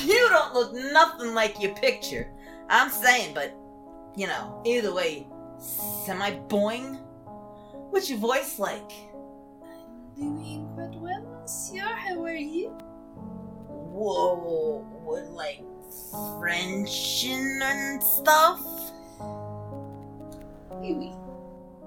You 0.04 0.28
don't 0.28 0.54
look 0.54 0.73
nothing 0.73 1.35
like 1.35 1.61
your 1.61 1.75
picture. 1.75 2.30
I'm 2.69 2.90
saying, 2.90 3.35
but, 3.35 3.54
you 4.16 4.26
know, 4.26 4.62
either 4.64 4.95
way, 4.95 5.26
semi 5.59 6.30
boing? 6.49 6.99
What's 7.90 8.09
your 8.09 8.19
voice 8.19 8.59
like? 8.59 8.92
Doing 10.20 10.68
quite 10.74 10.94
well, 11.00 11.22
monsieur. 11.40 11.80
How 11.80 12.22
are 12.24 12.34
you? 12.34 12.68
Whoa, 13.68 14.86
with 15.06 15.30
like 15.30 15.62
French 16.38 17.24
and 17.24 18.02
stuff? 18.02 18.60
Oui, 20.72 20.92
oui. 20.92 21.12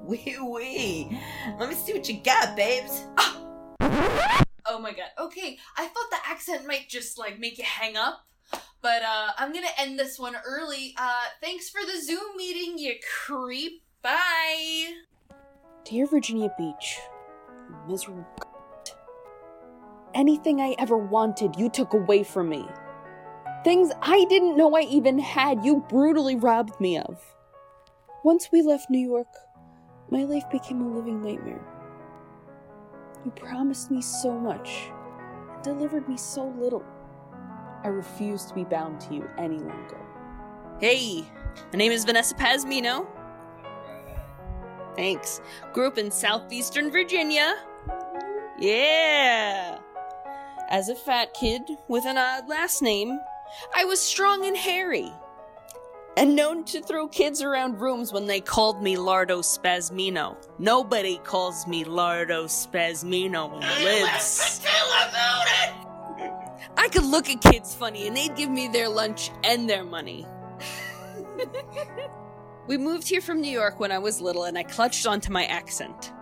Wee 0.04 0.38
wee. 0.42 1.20
Let 1.60 1.70
me 1.70 1.76
see 1.76 1.94
what 1.94 2.10
you 2.10 2.16
got, 2.22 2.56
babes. 2.56 3.06
Oh 4.66 4.80
my 4.80 4.94
god. 4.94 5.12
Okay, 5.20 5.60
I 5.78 5.86
thought 5.86 6.10
the 6.10 6.18
accent 6.28 6.66
might 6.66 6.90
just 6.90 7.20
like 7.20 7.40
make 7.40 7.60
you 7.60 7.64
hang 7.64 7.96
up. 7.96 8.26
But 8.82 9.04
uh 9.04 9.34
I'm 9.38 9.54
gonna 9.54 9.68
end 9.78 10.00
this 10.00 10.18
one 10.18 10.36
early. 10.44 10.96
Uh 10.98 11.26
thanks 11.40 11.70
for 11.70 11.82
the 11.86 12.02
Zoom 12.02 12.36
meeting, 12.36 12.80
you 12.80 12.96
creep. 13.26 13.84
Bye. 14.02 14.94
Dear 15.86 16.08
Virginia 16.08 16.52
Beach, 16.58 16.98
you 16.98 17.13
miserable. 17.88 18.26
Anything 20.14 20.62
I 20.62 20.76
ever 20.78 20.98
wanted, 20.98 21.56
you 21.58 21.70
took 21.70 21.94
away 21.94 22.24
from 22.24 22.50
me. 22.50 22.66
Things 23.64 23.92
I 24.02 24.26
didn't 24.26 24.58
know 24.58 24.76
I 24.76 24.82
even 24.82 25.18
had, 25.20 25.66
you 25.66 25.84
brutally 25.90 26.36
robbed 26.36 26.80
me 26.80 26.98
of. 26.98 27.20
Once 28.24 28.50
we 28.52 28.62
left 28.62 28.90
New 28.90 29.00
York, 29.00 29.28
my 30.10 30.24
life 30.24 30.44
became 30.52 30.82
a 30.82 30.96
living 30.96 31.22
nightmare. 31.22 31.66
You 33.26 33.32
promised 33.32 33.90
me 33.90 34.02
so 34.02 34.38
much 34.38 34.90
and 35.54 35.64
delivered 35.64 36.08
me 36.08 36.18
so 36.18 36.54
little. 36.60 36.84
I 37.84 37.88
refuse 37.88 38.46
to 38.46 38.54
be 38.54 38.66
bound 38.66 39.00
to 39.02 39.14
you 39.16 39.30
any 39.38 39.58
longer. 39.58 40.00
Hey, 40.80 41.24
my 41.72 41.78
name 41.78 41.92
is 41.92 42.06
Vanessa 42.06 42.36
Pazmino. 42.36 43.08
Thanks. 44.96 45.42
Grew 45.74 45.88
up 45.88 45.98
in 45.98 46.12
southeastern 46.12 46.92
Virginia. 46.92 47.56
Yeah. 48.64 49.80
As 50.70 50.88
a 50.88 50.96
fat 50.96 51.34
kid 51.34 51.64
with 51.90 52.06
an 52.06 52.18
odd 52.18 52.48
last 52.48 52.82
name, 52.82 53.20
I 53.76 53.84
was 53.84 54.00
strong 54.00 54.46
and 54.46 54.56
hairy. 54.56 55.12
And 56.16 56.34
known 56.34 56.64
to 56.66 56.80
throw 56.80 57.10
kids 57.10 57.42
around 57.42 57.82
rooms 57.82 58.14
when 58.14 58.26
they 58.26 58.40
called 58.40 58.82
me 58.82 58.96
Lardo 58.96 59.44
Spasmino. 59.44 60.38
Nobody 60.60 61.18
calls 61.26 61.68
me 61.68 61.84
Lardo 61.84 62.46
Spasmino 62.46 63.54
in 63.56 63.60
the 63.60 63.84
lids. 63.84 64.62
I 66.78 66.88
could 66.88 67.04
look 67.04 67.30
at 67.30 67.42
kids 67.42 67.76
funny 67.76 68.08
and 68.08 68.16
they'd 68.16 68.34
give 68.38 68.50
me 68.50 68.70
their 68.70 68.88
lunch 68.88 69.30
and 69.44 69.70
their 69.70 69.84
money. 69.84 70.26
we 72.68 72.78
moved 72.78 73.10
here 73.10 73.20
from 73.20 73.42
New 73.42 73.52
York 73.52 73.82
when 73.82 73.92
I 73.92 74.00
was 74.00 74.22
little 74.22 74.46
and 74.46 74.58
I 74.58 74.64
clutched 74.64 75.06
onto 75.06 75.34
my 75.34 75.44
accent. 75.48 76.14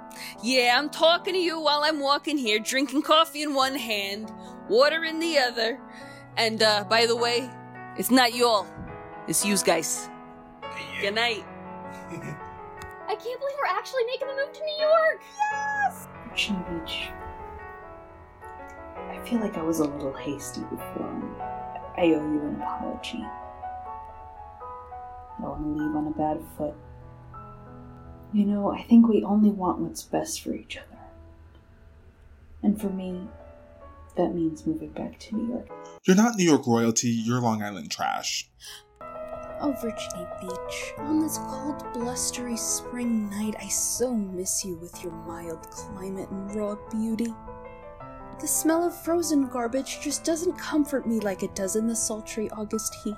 Yeah, 0.44 0.78
I'm 0.78 0.90
talking 0.90 1.34
to 1.34 1.40
you 1.40 1.60
while 1.60 1.82
I'm 1.84 2.00
walking 2.00 2.38
here, 2.38 2.60
drinking 2.60 3.04
coffee 3.04 3.44
in 3.44 3.54
one 3.54 3.76
hand, 3.76 4.32
water 4.70 5.04
in 5.04 5.20
the 5.20 5.38
other. 5.38 5.80
And 6.38 6.64
uh, 6.64 6.86
by 6.90 7.06
the 7.06 7.16
way, 7.16 7.50
it's 7.98 8.12
not 8.12 8.34
y'all, 8.34 8.66
it's 9.28 9.46
yous 9.46 9.64
guys. 9.64 10.10
Good 11.02 11.16
night. 11.16 11.44
I 13.08 13.16
can't 13.16 13.40
believe 13.40 13.56
we're 13.60 13.68
actually 13.68 14.04
making 14.06 14.28
the 14.28 14.36
move 14.36 14.54
to 14.54 14.64
New 14.64 14.78
York! 14.80 15.22
Yes! 15.38 16.08
Virginia 16.30 16.66
Beach. 16.72 17.10
I 18.98 19.20
feel 19.26 19.40
like 19.40 19.58
I 19.58 19.62
was 19.62 19.80
a 19.80 19.84
little 19.84 20.14
hasty 20.14 20.62
before. 20.62 21.22
I 21.98 22.04
owe 22.04 22.32
you 22.32 22.42
an 22.42 22.62
apology. 22.62 23.26
I 25.38 25.42
don't 25.42 25.50
want 25.50 25.78
to 25.78 25.84
leave 25.84 25.96
on 25.96 26.08
a 26.08 26.12
bad 26.12 26.42
foot. 26.58 26.76
You 28.34 28.46
know, 28.46 28.72
I 28.72 28.84
think 28.84 29.08
we 29.08 29.24
only 29.24 29.50
want 29.50 29.80
what's 29.80 30.04
best 30.04 30.42
for 30.42 30.54
each 30.54 30.78
other. 30.78 31.00
And 32.64 32.80
for 32.80 32.90
me, 32.90 33.28
that 34.16 34.34
means 34.34 34.66
moving 34.66 34.92
back 34.92 35.20
to 35.20 35.36
New 35.36 35.54
York. 35.54 35.70
You're 36.06 36.16
not 36.16 36.38
New 36.38 36.46
York 36.46 36.66
royalty, 36.66 37.10
you're 37.10 37.42
Long 37.42 37.62
Island 37.62 37.92
trash. 37.92 38.50
Oh, 39.64 39.76
Virginia 39.80 40.28
Beach, 40.42 40.94
on 40.98 41.20
this 41.20 41.38
cold, 41.38 41.84
blustery 41.94 42.58
spring 42.58 43.30
night, 43.30 43.56
I 43.60 43.68
so 43.68 44.16
miss 44.16 44.66
you 44.66 44.76
with 44.78 45.04
your 45.04 45.14
mild 45.14 45.70
climate 45.70 46.30
and 46.32 46.56
raw 46.56 46.76
beauty. 46.90 47.34
The 48.40 48.48
smell 48.48 48.86
of 48.86 49.04
frozen 49.04 49.48
garbage 49.48 50.00
just 50.02 50.24
doesn't 50.24 50.58
comfort 50.58 51.06
me 51.06 51.20
like 51.20 51.44
it 51.44 51.54
does 51.54 51.76
in 51.76 51.86
the 51.86 51.96
sultry 51.96 52.50
August 52.50 52.96
heat. 53.04 53.16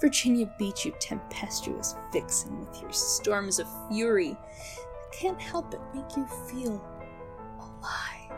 Virginia 0.00 0.50
Beach, 0.58 0.86
you 0.86 0.94
tempestuous 0.98 1.94
vixen 2.10 2.58
with 2.60 2.80
your 2.80 2.92
storms 2.92 3.58
of 3.58 3.66
fury, 3.90 4.34
I 4.34 5.14
can't 5.14 5.40
help 5.40 5.70
but 5.70 5.94
make 5.94 6.16
you 6.16 6.26
feel 6.48 6.82
alive. 7.58 8.30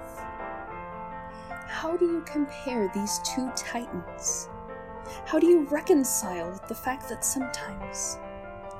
How 1.68 1.96
do 1.96 2.04
you 2.04 2.22
compare 2.26 2.90
these 2.92 3.20
two 3.20 3.50
titans? 3.56 4.48
How 5.24 5.38
do 5.38 5.46
you 5.46 5.60
reconcile 5.68 6.50
with 6.50 6.66
the 6.66 6.74
fact 6.74 7.08
that 7.08 7.24
sometimes 7.24 8.18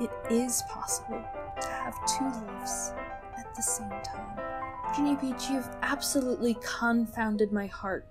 it 0.01 0.11
is 0.31 0.63
possible 0.69 1.23
to 1.61 1.69
have 1.69 1.95
two 2.07 2.25
lives 2.25 2.93
at 3.39 3.55
the 3.55 3.63
same 3.63 3.91
time? 4.05 4.41
Virginia 4.89 5.19
Beach, 5.21 5.51
you've 5.51 5.71
absolutely 5.83 6.57
confounded 6.61 7.53
my 7.53 7.67
heart. 7.67 8.09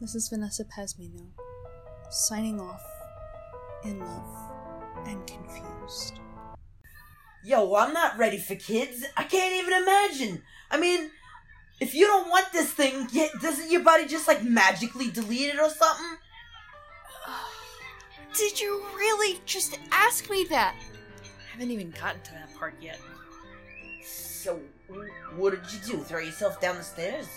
This 0.00 0.14
is 0.16 0.28
Vanessa 0.28 0.64
Pazmino, 0.64 1.28
signing 2.10 2.60
off 2.60 2.82
in 3.84 4.00
love 4.00 4.52
and 5.06 5.26
confused. 5.26 6.20
Yo, 7.44 7.74
I'm 7.74 7.92
not 7.92 8.16
ready 8.16 8.38
for 8.38 8.54
kids. 8.54 9.04
I 9.16 9.24
can't 9.24 9.54
even 9.54 9.82
imagine. 9.82 10.42
I 10.70 10.78
mean, 10.78 11.10
if 11.80 11.94
you 11.94 12.06
don't 12.06 12.30
want 12.30 12.52
this 12.52 12.70
thing, 12.72 13.08
yet 13.12 13.30
doesn't 13.42 13.70
your 13.70 13.82
body 13.82 14.06
just 14.06 14.26
like 14.26 14.42
magically 14.42 15.10
delete 15.10 15.54
it 15.54 15.60
or 15.60 15.68
something? 15.68 16.16
Did 18.34 18.60
you 18.60 18.82
really 18.96 19.40
just 19.44 19.78
ask 19.90 20.30
me 20.30 20.44
that? 20.50 20.74
I 21.22 21.52
haven't 21.52 21.70
even 21.70 21.90
gotten 21.90 22.22
to 22.22 22.32
that 22.32 22.54
part 22.58 22.74
yet. 22.80 22.98
So, 24.02 24.60
what 25.36 25.50
did 25.50 25.72
you 25.72 25.96
do? 25.96 26.02
Throw 26.02 26.20
yourself 26.20 26.60
down 26.60 26.76
the 26.76 26.82
stairs? 26.82 27.28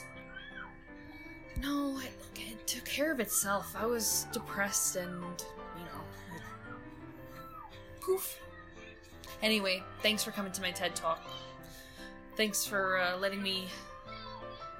No, 1.61 1.99
it, 1.99 2.11
it 2.35 2.67
took 2.67 2.85
care 2.85 3.11
of 3.11 3.19
itself. 3.19 3.75
I 3.77 3.85
was 3.85 4.27
depressed 4.31 4.95
and, 4.95 5.13
you 5.13 5.85
know. 5.85 6.39
Poof. 8.01 8.39
Anyway, 9.41 9.83
thanks 10.01 10.23
for 10.23 10.31
coming 10.31 10.51
to 10.51 10.61
my 10.61 10.71
TED 10.71 10.95
Talk. 10.95 11.21
Thanks 12.35 12.65
for 12.65 12.97
uh, 12.99 13.17
letting 13.17 13.41
me 13.41 13.67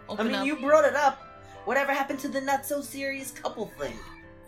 I 0.10 0.24
mean, 0.24 0.36
up. 0.36 0.46
you 0.46 0.56
brought 0.56 0.86
it 0.86 0.96
up. 0.96 1.22
Whatever 1.66 1.92
happened 1.92 2.20
to 2.20 2.28
the 2.28 2.40
not 2.40 2.66
so 2.66 2.82
serious 2.82 3.32
couple 3.32 3.68
thing? 3.80 3.94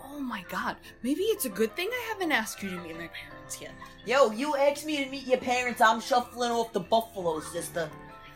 Oh 0.04 0.20
my 0.20 0.44
god, 0.50 0.78
maybe 1.04 1.24
it's 1.24 1.46
a 1.46 1.50
good 1.50 1.76
thing 1.76 1.90
I 1.92 2.06
haven't 2.10 2.32
asked 2.32 2.64
you 2.64 2.70
to 2.70 2.78
meet 2.78 2.98
my 2.98 3.08
parents 3.08 3.62
yet. 3.62 3.72
Yo, 4.06 4.32
you 4.32 4.56
asked 4.56 4.86
me 4.86 5.04
to 5.04 5.10
meet 5.10 5.28
your 5.28 5.38
parents. 5.38 5.82
I'm 5.82 6.00
shuffling 6.00 6.52
off 6.52 6.74
the 6.74 6.80
buffalo, 6.80 7.40
sister. 7.42 7.90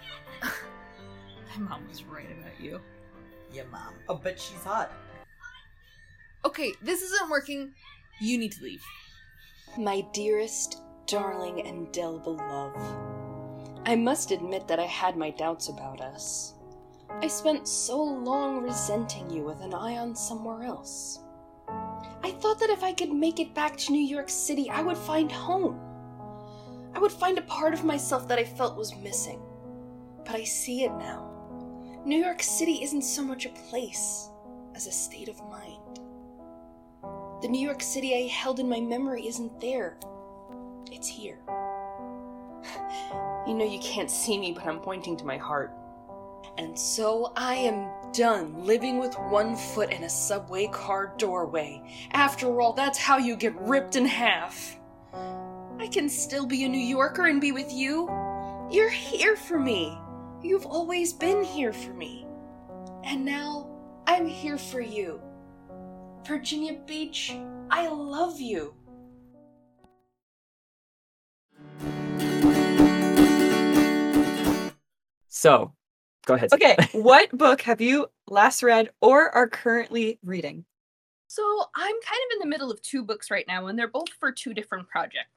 My 0.42 1.70
mom 1.70 1.88
was 1.88 2.04
right 2.04 2.28
about 2.32 2.60
you. 2.60 2.80
Your 3.54 3.66
mom. 3.66 3.94
Oh, 4.10 4.18
I 4.18 4.20
bet 4.20 4.40
she's 4.40 4.64
hot. 4.64 4.92
Okay, 6.44 6.74
this 6.82 7.02
isn't 7.04 7.30
working. 7.30 7.74
You 8.20 8.38
need 8.38 8.52
to 8.54 8.64
leave. 8.64 8.84
My 9.78 10.02
dearest, 10.12 10.82
darling, 11.06 11.60
and 11.60 11.88
indelible 11.88 12.36
love. 12.36 12.76
I 13.86 13.96
must 13.96 14.32
admit 14.32 14.68
that 14.68 14.80
I 14.80 14.86
had 14.86 15.16
my 15.16 15.30
doubts 15.30 15.70
about 15.70 16.02
us. 16.02 16.56
I 17.22 17.28
spent 17.28 17.68
so 17.68 18.02
long 18.02 18.64
resenting 18.64 19.30
you 19.30 19.44
with 19.44 19.62
an 19.62 19.74
eye 19.74 19.98
on 19.98 20.16
somewhere 20.16 20.64
else. 20.64 21.20
I 22.24 22.32
thought 22.32 22.60
that 22.60 22.70
if 22.70 22.84
I 22.84 22.94
could 22.94 23.12
make 23.12 23.40
it 23.40 23.54
back 23.54 23.78
to 23.78 23.92
New 23.92 24.02
York 24.02 24.30
City, 24.30 24.70
I 24.70 24.82
would 24.82 24.98
find 24.98 25.32
home. 25.32 25.80
I 26.96 27.00
would 27.00 27.12
find 27.12 27.38
a 27.38 27.44
part 27.44 27.74
of 27.74 27.84
myself 27.84 28.28
that 28.30 28.40
I 28.40 28.44
felt 28.46 28.78
was 28.78 28.96
missing. 28.96 29.42
But 30.26 30.36
I 30.36 30.44
see 30.44 30.84
it 30.84 30.94
now. 30.94 31.33
New 32.06 32.22
York 32.22 32.44
City 32.44 32.84
isn't 32.84 33.04
so 33.04 33.24
much 33.24 33.46
a 33.46 33.50
place 33.70 34.30
as 34.76 34.88
a 34.88 34.92
state 34.92 35.30
of 35.30 35.40
mind. 35.50 36.02
The 37.42 37.48
New 37.48 37.62
York 37.66 37.82
City 37.82 38.14
I 38.14 38.28
held 38.28 38.60
in 38.60 38.68
my 38.68 38.82
memory 38.82 39.26
isn't 39.26 39.62
there, 39.62 39.98
it's 40.92 41.08
here. 41.08 41.40
you 43.48 43.54
know, 43.54 43.64
you 43.64 43.80
can't 43.80 44.12
see 44.12 44.38
me, 44.38 44.52
but 44.52 44.66
I'm 44.68 44.82
pointing 44.82 45.16
to 45.16 45.26
my 45.26 45.38
heart. 45.38 45.72
And 46.58 46.78
so 46.78 47.32
I 47.38 47.56
am 47.56 47.90
done 48.12 48.66
living 48.66 49.00
with 49.00 49.16
one 49.30 49.56
foot 49.56 49.90
in 49.90 50.04
a 50.04 50.10
subway 50.10 50.68
car 50.68 51.14
doorway. 51.18 51.82
After 52.12 52.60
all, 52.60 52.74
that's 52.74 53.00
how 53.00 53.18
you 53.18 53.38
get 53.38 53.56
ripped 53.62 53.96
in 53.96 54.06
half. 54.06 54.78
I 55.14 55.88
can 55.90 56.10
still 56.10 56.46
be 56.46 56.66
a 56.66 56.70
New 56.70 56.86
Yorker 56.86 57.28
and 57.28 57.40
be 57.40 57.54
with 57.54 57.72
you. 57.72 58.10
You're 58.70 58.90
here 58.90 59.38
for 59.38 59.58
me. 59.58 59.98
You've 60.44 60.66
always 60.66 61.14
been 61.14 61.42
here 61.42 61.72
for 61.72 61.94
me. 61.94 62.28
And 63.06 63.24
now 63.24 63.70
I'm 64.06 64.28
here 64.28 64.58
for 64.58 64.82
you. 64.82 65.22
Virginia 66.28 66.80
Beach, 66.86 67.34
I 67.72 67.88
love 67.88 68.42
you. 68.42 68.74
So, 75.30 75.74
go 76.26 76.34
ahead. 76.34 76.52
Okay, 76.52 76.76
what 76.92 77.32
book 77.32 77.62
have 77.62 77.80
you 77.80 78.08
last 78.28 78.64
read 78.64 78.90
or 79.02 79.30
are 79.34 79.48
currently 79.48 80.20
reading? 80.24 80.66
So 81.28 81.42
I'm 81.74 81.96
kind 82.06 82.22
of 82.28 82.34
in 82.34 82.40
the 82.40 82.48
middle 82.48 82.70
of 82.70 82.82
two 82.82 83.04
books 83.04 83.32
right 83.32 83.46
now, 83.48 83.68
and 83.68 83.80
they're 83.80 83.88
both 83.88 84.10
for 84.20 84.32
two 84.32 84.54
different 84.54 84.90
projects. 84.90 85.32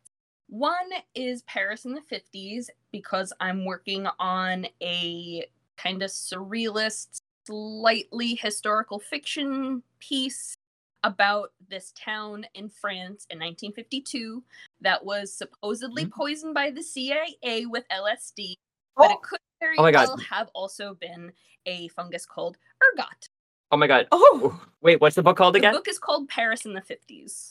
One 0.48 0.90
is 1.14 1.42
Paris 1.42 1.84
in 1.84 1.94
the 1.94 2.02
50s 2.02 2.68
because 2.92 3.32
I'm 3.40 3.64
working 3.64 4.06
on 4.18 4.66
a 4.82 5.44
kind 5.76 6.02
of 6.02 6.10
surrealist, 6.10 7.18
slightly 7.46 8.34
historical 8.36 8.98
fiction 8.98 9.82
piece 9.98 10.54
about 11.02 11.52
this 11.68 11.92
town 11.96 12.46
in 12.54 12.68
France 12.68 13.26
in 13.30 13.38
1952 13.38 14.42
that 14.80 15.04
was 15.04 15.32
supposedly 15.32 16.06
Mm. 16.06 16.10
poisoned 16.12 16.54
by 16.54 16.70
the 16.70 16.82
CIA 16.82 17.66
with 17.66 17.84
LSD, 17.90 18.54
but 18.96 19.10
it 19.10 19.22
could 19.22 19.38
very 19.60 19.76
Oh 19.78 19.82
my 19.82 19.90
God. 19.92 20.08
well 20.08 20.16
have 20.18 20.48
also 20.54 20.94
been 20.94 21.32
a 21.66 21.88
fungus 21.88 22.24
called 22.26 22.56
ergot. 22.92 23.28
Oh 23.72 23.76
my 23.76 23.86
god. 23.86 24.06
Oh, 24.12 24.60
Wait, 24.80 25.00
what's 25.00 25.16
the 25.16 25.22
book 25.22 25.36
called 25.36 25.56
again? 25.56 25.72
The 25.72 25.78
again? 25.78 25.78
book 25.80 25.88
is 25.88 25.98
called 25.98 26.28
Paris 26.28 26.64
in 26.66 26.72
the 26.72 26.80
50s. 26.82 27.50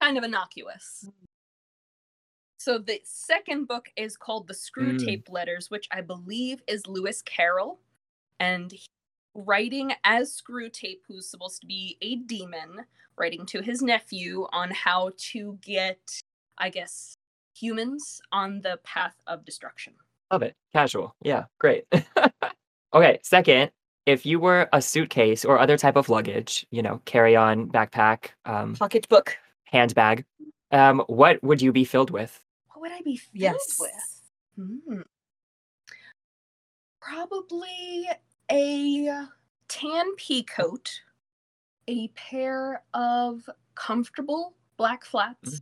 Kind 0.00 0.16
of 0.18 0.24
innocuous. 0.24 1.08
So 2.68 2.76
the 2.76 3.00
second 3.02 3.66
book 3.66 3.88
is 3.96 4.18
called 4.18 4.46
The 4.46 4.52
Screw 4.52 4.92
Mm. 4.92 5.02
Tape 5.02 5.30
Letters, 5.30 5.70
which 5.70 5.88
I 5.90 6.02
believe 6.02 6.62
is 6.68 6.86
Lewis 6.86 7.22
Carroll. 7.22 7.80
And 8.38 8.70
he- 8.70 8.84
writing 9.32 9.94
as 10.04 10.38
Screwtape, 10.38 11.00
who's 11.08 11.30
supposed 11.30 11.62
to 11.62 11.66
be 11.66 11.96
a 12.02 12.16
demon, 12.16 12.84
writing 13.16 13.46
to 13.46 13.62
his 13.62 13.80
nephew 13.80 14.46
on 14.52 14.70
how 14.70 15.12
to 15.32 15.58
get, 15.62 16.20
I 16.58 16.68
guess, 16.68 17.14
humans 17.56 18.20
on 18.32 18.60
the 18.60 18.78
path 18.84 19.16
of 19.26 19.46
destruction. 19.46 19.94
Love 20.30 20.42
it. 20.42 20.54
Casual. 20.74 21.16
Yeah, 21.22 21.44
great. 21.58 21.86
okay, 22.92 23.18
second, 23.22 23.70
if 24.04 24.26
you 24.26 24.40
were 24.40 24.68
a 24.74 24.82
suitcase 24.82 25.42
or 25.42 25.58
other 25.58 25.78
type 25.78 25.96
of 25.96 26.10
luggage, 26.10 26.66
you 26.70 26.82
know, 26.82 27.00
carry 27.06 27.34
on, 27.34 27.70
backpack, 27.70 28.32
um, 28.44 28.76
pocketbook. 28.76 29.38
handbag, 29.64 30.26
um, 30.70 31.02
what 31.06 31.42
would 31.42 31.62
you 31.62 31.72
be 31.72 31.84
filled 31.84 32.10
with? 32.10 32.44
What 32.78 32.92
would 32.92 32.96
I 32.96 33.02
be 33.02 33.16
filled 33.16 33.32
Yes. 33.42 33.76
with? 33.80 34.22
Hmm. 34.54 35.00
Probably 37.00 38.08
a 38.52 39.26
tan 39.66 40.14
pea 40.16 40.44
coat, 40.44 41.00
a 41.88 42.06
pair 42.08 42.84
of 42.94 43.50
comfortable 43.74 44.54
black 44.76 45.04
flats, 45.04 45.60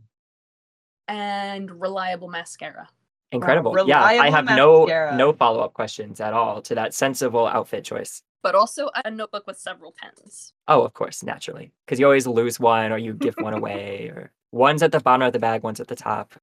and 1.07 1.81
reliable 1.81 2.27
mascara. 2.27 2.87
Incredible. 3.31 3.73
yeah, 3.87 4.03
I 4.03 4.13
reliable 4.13 4.31
have 4.35 4.45
no 4.45 4.85
no 5.15 5.33
follow 5.33 5.61
up 5.61 5.73
questions 5.73 6.21
at 6.21 6.33
all 6.33 6.61
to 6.61 6.75
that 6.75 6.93
sensible 6.93 7.47
outfit 7.47 7.83
choice. 7.83 8.21
But 8.43 8.53
also 8.53 8.91
a 9.03 9.09
notebook 9.09 9.47
with 9.47 9.57
several 9.57 9.91
pens. 9.97 10.53
Oh, 10.67 10.83
of 10.83 10.93
course, 10.93 11.23
naturally, 11.23 11.71
because 11.85 11.99
you 11.99 12.05
always 12.05 12.27
lose 12.27 12.59
one 12.59 12.91
or 12.91 12.99
you 12.99 13.13
give 13.15 13.33
one 13.39 13.53
away, 13.61 14.09
or 14.09 14.31
one's 14.51 14.83
at 14.83 14.91
the 14.91 14.99
bottom 14.99 15.25
of 15.25 15.33
the 15.33 15.39
bag, 15.39 15.63
one's 15.63 15.79
at 15.79 15.87
the 15.87 15.95
top. 15.95 16.35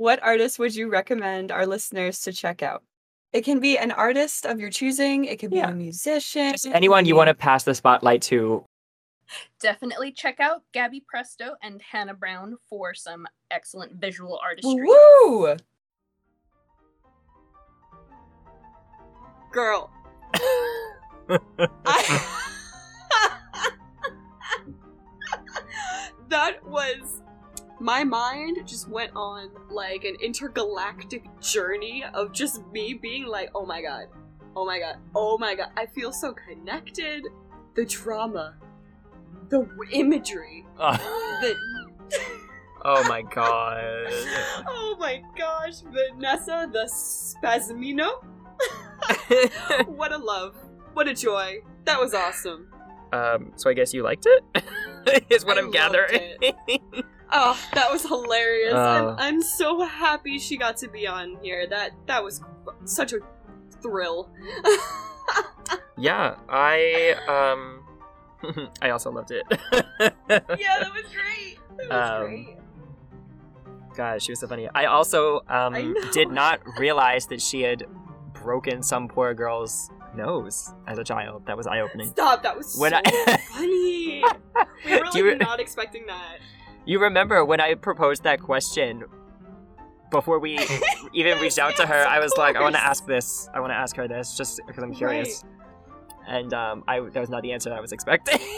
What 0.00 0.22
artist 0.22 0.58
would 0.58 0.74
you 0.74 0.88
recommend 0.88 1.52
our 1.52 1.66
listeners 1.66 2.22
to 2.22 2.32
check 2.32 2.62
out? 2.62 2.82
It 3.34 3.44
can 3.44 3.60
be 3.60 3.76
an 3.76 3.90
artist 3.90 4.46
of 4.46 4.58
your 4.58 4.70
choosing. 4.70 5.26
It 5.26 5.38
could 5.38 5.50
be 5.50 5.58
Yeah. 5.58 5.68
a 5.68 5.74
musician. 5.74 6.52
Just 6.52 6.64
anyone 6.68 7.04
you 7.04 7.14
want 7.14 7.28
to 7.28 7.34
pass 7.34 7.64
the 7.64 7.74
spotlight 7.74 8.22
to. 8.22 8.64
Definitely 9.60 10.12
check 10.12 10.40
out 10.40 10.62
Gabby 10.72 11.04
Presto 11.06 11.54
and 11.62 11.82
Hannah 11.82 12.14
Brown 12.14 12.56
for 12.70 12.94
some 12.94 13.26
excellent 13.50 13.92
visual 14.00 14.40
artistry. 14.42 14.82
Woo! 14.82 15.54
Girl. 19.52 19.90
I- 21.84 22.26
that 26.30 26.64
was 26.64 27.20
my 27.80 28.04
mind 28.04 28.58
just 28.66 28.88
went 28.88 29.12
on 29.16 29.50
like 29.70 30.04
an 30.04 30.14
intergalactic 30.20 31.24
journey 31.40 32.04
of 32.14 32.32
just 32.32 32.64
me 32.68 32.94
being 32.94 33.26
like, 33.26 33.50
oh 33.54 33.64
my 33.64 33.80
god, 33.80 34.04
oh 34.54 34.66
my 34.66 34.78
god, 34.78 34.96
oh 35.14 35.38
my 35.38 35.54
god. 35.54 35.70
I 35.76 35.86
feel 35.86 36.12
so 36.12 36.32
connected. 36.32 37.26
The 37.74 37.86
drama, 37.86 38.56
the 39.48 39.60
w- 39.60 39.90
imagery, 39.92 40.66
the. 40.78 41.54
oh 42.84 43.02
my 43.08 43.22
god. 43.22 43.82
oh 44.66 44.96
my 45.00 45.22
gosh, 45.36 45.80
Vanessa 45.80 46.68
the 46.70 46.84
Spasmino. 46.86 48.22
what 49.86 50.12
a 50.12 50.18
love. 50.18 50.54
What 50.92 51.08
a 51.08 51.14
joy. 51.14 51.60
That 51.84 51.98
was 51.98 52.12
awesome. 52.12 52.68
um, 53.12 53.52
so 53.56 53.70
I 53.70 53.72
guess 53.72 53.94
you 53.94 54.02
liked 54.02 54.26
it? 54.26 55.24
Is 55.30 55.46
what 55.46 55.56
I 55.56 55.60
I'm 55.60 55.70
loved 55.70 55.74
gathering. 55.74 56.52
Oh, 57.32 57.58
that 57.74 57.90
was 57.92 58.02
hilarious. 58.02 58.74
Oh. 58.74 58.78
I'm, 58.78 59.14
I'm 59.18 59.42
so 59.42 59.82
happy 59.82 60.38
she 60.38 60.56
got 60.56 60.76
to 60.78 60.88
be 60.88 61.06
on 61.06 61.36
here. 61.42 61.66
That 61.68 61.92
that 62.06 62.22
was 62.24 62.40
such 62.84 63.12
a 63.12 63.18
thrill. 63.82 64.30
yeah, 65.98 66.36
I 66.48 67.14
um 67.28 67.84
I 68.82 68.90
also 68.90 69.10
loved 69.10 69.30
it. 69.30 69.44
yeah, 69.72 70.08
that 70.28 70.92
was 70.92 71.04
great. 71.12 71.58
That 71.76 71.88
was 71.90 72.10
Um, 72.20 72.26
great. 72.26 72.56
God, 73.96 74.22
she 74.22 74.32
was 74.32 74.40
so 74.40 74.46
funny. 74.48 74.68
I 74.74 74.86
also 74.86 75.36
um 75.48 75.74
I 75.74 75.92
did 76.12 76.30
not 76.30 76.60
realize 76.78 77.26
that 77.26 77.40
she 77.40 77.62
had 77.62 77.84
broken 78.32 78.82
some 78.82 79.08
poor 79.08 79.34
girl's 79.34 79.90
nose 80.16 80.72
as 80.86 80.98
a 80.98 81.04
child. 81.04 81.44
That 81.46 81.56
was 81.56 81.66
eye 81.66 81.80
opening. 81.80 82.08
Stop, 82.08 82.42
that 82.42 82.56
was 82.56 82.76
When 82.76 82.92
so 82.92 83.00
I- 83.04 83.36
funny. 83.52 84.24
We 84.84 84.92
were 84.98 85.04
like 85.04 85.14
re- 85.14 85.36
not 85.36 85.60
expecting 85.60 86.06
that. 86.06 86.38
You 86.90 86.98
remember 86.98 87.44
when 87.44 87.60
I 87.60 87.74
proposed 87.74 88.24
that 88.24 88.42
question 88.42 89.04
before 90.10 90.40
we 90.40 90.58
even 91.12 91.38
reached 91.38 91.60
out 91.60 91.76
to 91.76 91.86
her? 91.86 92.04
I 92.04 92.18
was 92.18 92.32
like, 92.36 92.56
I 92.56 92.62
want 92.62 92.74
to 92.74 92.84
ask 92.84 93.06
this. 93.06 93.48
I 93.54 93.60
want 93.60 93.70
to 93.70 93.76
ask 93.76 93.94
her 93.94 94.08
this 94.08 94.36
just 94.36 94.60
because 94.66 94.82
I'm 94.82 94.92
curious. 94.92 95.44
And 96.26 96.52
um, 96.52 96.82
I 96.88 96.98
that 96.98 97.20
was 97.20 97.30
not 97.30 97.42
the 97.44 97.52
answer 97.52 97.72
I 97.72 97.78
was 97.80 97.92
expecting. 97.92 98.40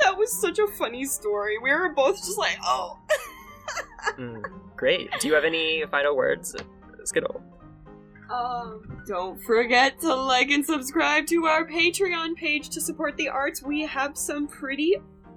That 0.00 0.16
was 0.18 0.32
such 0.32 0.58
a 0.58 0.66
funny 0.66 1.04
story. 1.04 1.58
We 1.58 1.70
were 1.70 1.90
both 1.90 2.16
just 2.16 2.38
like, 2.38 2.56
oh. 2.64 2.98
Mm, 4.18 4.42
great. 4.76 5.10
Do 5.20 5.28
you 5.28 5.34
have 5.34 5.44
any 5.44 5.84
final 5.90 6.16
words, 6.16 6.56
Skittle? 7.04 7.42
Um, 8.30 9.02
don't 9.06 9.42
forget 9.42 10.00
to 10.00 10.14
like 10.14 10.50
and 10.50 10.64
subscribe 10.64 11.26
to 11.28 11.46
our 11.46 11.66
Patreon 11.66 12.36
page 12.36 12.70
to 12.70 12.80
support 12.80 13.16
the 13.16 13.28
arts. 13.28 13.62
We 13.62 13.82
have 13.82 14.16
some 14.16 14.46
pretty 14.46 14.96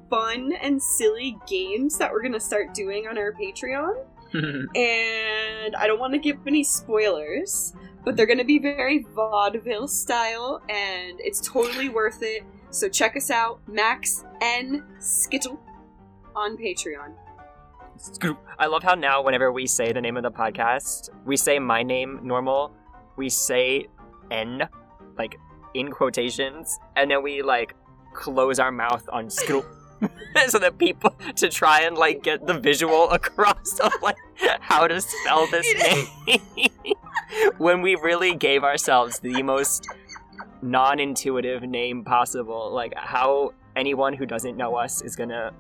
fun 0.10 0.54
and 0.62 0.82
silly 0.82 1.38
games 1.48 1.98
that 1.98 2.12
we're 2.12 2.22
gonna 2.22 2.40
start 2.40 2.74
doing 2.74 3.08
on 3.08 3.18
our 3.18 3.34
Patreon. 3.34 3.96
and 4.34 5.76
I 5.76 5.88
don't 5.88 6.00
want 6.00 6.14
to 6.14 6.20
give 6.20 6.38
any 6.46 6.64
spoilers, 6.64 7.74
but 8.04 8.16
they're 8.16 8.26
gonna 8.26 8.44
be 8.44 8.60
very 8.60 9.06
vaudeville 9.14 9.88
style, 9.88 10.62
and 10.70 11.20
it's 11.20 11.42
totally 11.42 11.90
worth 11.90 12.20
it. 12.22 12.44
So 12.70 12.90
check 12.90 13.16
us 13.16 13.32
out, 13.32 13.60
Max 13.68 14.24
N 14.42 14.84
Skittle, 15.00 15.60
on 16.36 16.58
Patreon. 16.58 17.14
Scoop. 17.98 18.38
I 18.60 18.68
love 18.68 18.84
how 18.84 18.94
now 18.94 19.22
whenever 19.24 19.52
we 19.52 19.66
say 19.66 19.92
the 19.92 20.02
name 20.02 20.18
of 20.18 20.24
the 20.24 20.32
podcast, 20.32 21.10
we 21.26 21.36
say 21.36 21.58
my 21.58 21.84
name 21.84 22.20
normal, 22.24 22.72
we 23.16 23.30
say 23.30 23.88
N, 24.30 24.68
like 25.18 25.40
in 25.74 25.92
quotations, 25.92 26.80
and 26.96 27.10
then 27.10 27.24
we 27.24 27.42
like 27.42 27.76
close 28.14 28.60
our 28.60 28.72
mouth 28.72 29.08
on 29.12 29.30
Scoop. 29.30 29.66
so 30.48 30.60
that 30.60 30.78
people 30.78 31.16
to 31.36 31.50
try 31.50 31.82
and 31.82 31.98
like 31.98 32.24
get 32.24 32.46
the 32.46 32.60
visual 32.60 33.10
across 33.12 33.80
of 33.80 33.92
like 34.02 34.18
how 34.60 34.88
to 34.88 35.02
spell 35.02 35.48
this 35.48 35.66
name 36.28 36.70
when 37.58 37.82
we 37.82 37.96
really 37.96 38.36
gave 38.36 38.64
ourselves 38.64 39.20
the 39.20 39.42
most 39.44 39.88
non-intuitive 40.62 41.64
name 41.64 42.04
possible 42.04 42.72
like 42.74 42.94
how 42.96 43.54
anyone 43.76 44.14
who 44.14 44.26
doesn't 44.26 44.58
know 44.58 44.76
us 44.76 45.02
is 45.02 45.16
gonna 45.16 45.52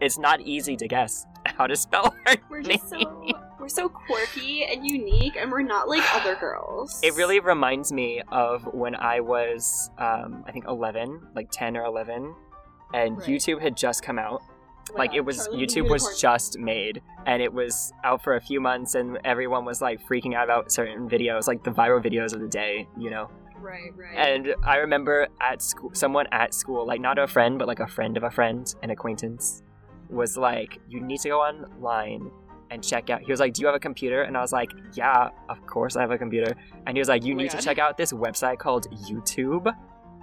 it's 0.00 0.18
not 0.18 0.40
easy 0.40 0.76
to 0.76 0.88
guess 0.88 1.26
how 1.44 1.66
to 1.66 1.76
spell 1.76 2.14
our 2.26 2.36
We're 2.48 2.60
name. 2.60 2.78
just 2.78 2.90
so 2.90 3.40
we're 3.60 3.68
so 3.68 3.90
quirky 3.90 4.64
and 4.64 4.86
unique, 4.86 5.36
and 5.36 5.52
we're 5.52 5.60
not 5.60 5.86
like 5.86 6.02
other 6.14 6.34
girls. 6.34 6.98
It 7.02 7.14
really 7.14 7.40
reminds 7.40 7.92
me 7.92 8.22
of 8.32 8.64
when 8.72 8.94
I 8.94 9.20
was, 9.20 9.90
um, 9.98 10.44
I 10.46 10.52
think, 10.52 10.64
11, 10.66 11.28
like 11.34 11.48
10 11.52 11.76
or 11.76 11.84
11, 11.84 12.34
and 12.94 13.18
Right. 13.18 13.28
YouTube 13.28 13.60
had 13.60 13.76
just 13.76 14.02
come 14.02 14.18
out. 14.18 14.42
Like, 14.96 15.14
it 15.14 15.20
was, 15.20 15.46
Charlie 15.46 15.66
YouTube 15.66 15.88
was 15.88 16.20
just 16.20 16.58
made, 16.58 17.00
and 17.26 17.40
it 17.40 17.52
was 17.52 17.92
out 18.02 18.24
for 18.24 18.34
a 18.34 18.40
few 18.40 18.60
months, 18.60 18.94
and 18.96 19.18
everyone 19.24 19.64
was 19.64 19.80
like 19.80 20.00
freaking 20.06 20.34
out 20.34 20.44
about 20.44 20.72
certain 20.72 21.08
videos, 21.08 21.46
like 21.46 21.62
the 21.62 21.70
viral 21.70 22.02
videos 22.02 22.32
of 22.34 22.40
the 22.40 22.48
day, 22.48 22.88
you 22.98 23.10
know? 23.10 23.30
right, 23.60 23.92
right. 23.94 24.16
And 24.16 24.54
I 24.64 24.76
remember 24.76 25.28
at 25.40 25.62
school, 25.62 25.90
someone 25.92 26.26
at 26.32 26.54
school, 26.54 26.86
like 26.86 27.00
not 27.00 27.18
a 27.18 27.26
friend, 27.26 27.58
but 27.58 27.68
like 27.68 27.78
a 27.80 27.86
friend 27.86 28.16
of 28.16 28.22
a 28.22 28.30
friend, 28.30 28.74
an 28.82 28.90
acquaintance, 28.90 29.62
was 30.08 30.36
like, 30.36 30.78
"You 30.88 31.00
need 31.00 31.20
to 31.20 31.28
go 31.28 31.40
online 31.40 32.30
and 32.70 32.82
check 32.82 33.10
out." 33.10 33.20
He 33.20 33.30
was 33.30 33.38
like, 33.38 33.52
"Do 33.52 33.60
you 33.60 33.66
have 33.66 33.76
a 33.76 33.80
computer?" 33.80 34.22
And 34.22 34.34
I 34.36 34.40
was 34.40 34.52
like, 34.52 34.70
"Yeah, 34.94 35.28
of 35.48 35.64
course 35.66 35.94
I 35.94 36.00
have 36.00 36.10
a 36.10 36.18
computer." 36.18 36.54
And 36.86 36.96
he 36.96 37.00
was 37.00 37.08
like, 37.08 37.22
"You 37.22 37.34
Oh 37.34 37.36
need 37.36 37.50
to 37.50 37.58
check 37.58 37.78
out 37.78 37.96
this 37.98 38.12
website 38.12 38.58
called 38.58 38.90
YouTube. 39.10 39.70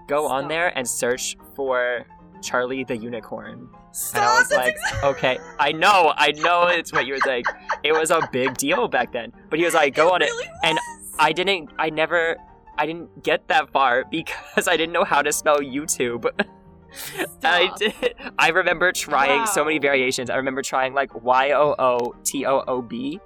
Go 0.08 0.26
on 0.26 0.48
there 0.48 0.76
and 0.76 0.88
search 0.88 1.38
for 1.56 2.06
Charlie 2.42 2.84
the 2.84 2.96
Unicorn." 2.98 3.70
Stop. 3.92 4.22
And 4.22 4.26
I 4.30 4.40
was 4.40 4.52
like, 4.52 4.76
exa- 4.78 5.04
"Okay, 5.12 5.40
I 5.60 5.72
know, 5.72 6.14
I 6.16 6.32
know, 6.32 6.68
it's 6.68 6.94
what 6.94 7.06
you 7.08 7.14
were 7.14 7.20
saying. 7.20 7.44
It 7.84 7.94
was 7.94 8.12
a 8.12 8.28
big 8.32 8.58
deal 8.58 8.88
back 8.88 9.12
then." 9.12 9.32
But 9.50 9.60
he 9.60 9.66
was 9.66 9.74
like, 9.74 9.96
"Go 10.02 10.10
It 10.10 10.14
on 10.14 10.22
it." 10.22 10.26
really 10.32 10.48
and. 10.64 10.80
I 11.20 11.32
didn't. 11.32 11.72
I 11.80 11.90
never. 11.90 12.38
I 12.78 12.86
didn't 12.86 13.24
get 13.24 13.48
that 13.48 13.72
far 13.72 14.06
because 14.12 14.68
I 14.68 14.78
didn't 14.78 14.94
know 14.94 15.04
how 15.04 15.24
to 15.24 15.32
spell 15.34 15.58
YouTube. 15.58 16.30
I 17.44 17.72
did. 17.78 18.14
I 18.38 18.50
remember 18.50 18.92
trying 18.92 19.48
so 19.48 19.66
many 19.66 19.80
variations. 19.80 20.30
I 20.30 20.36
remember 20.36 20.62
trying 20.62 20.94
like 20.94 21.24
Y 21.24 21.52
O 21.54 21.74
O 21.80 22.14
T 22.24 22.46
O 22.46 22.64
O 22.68 22.82
B, 22.84 23.20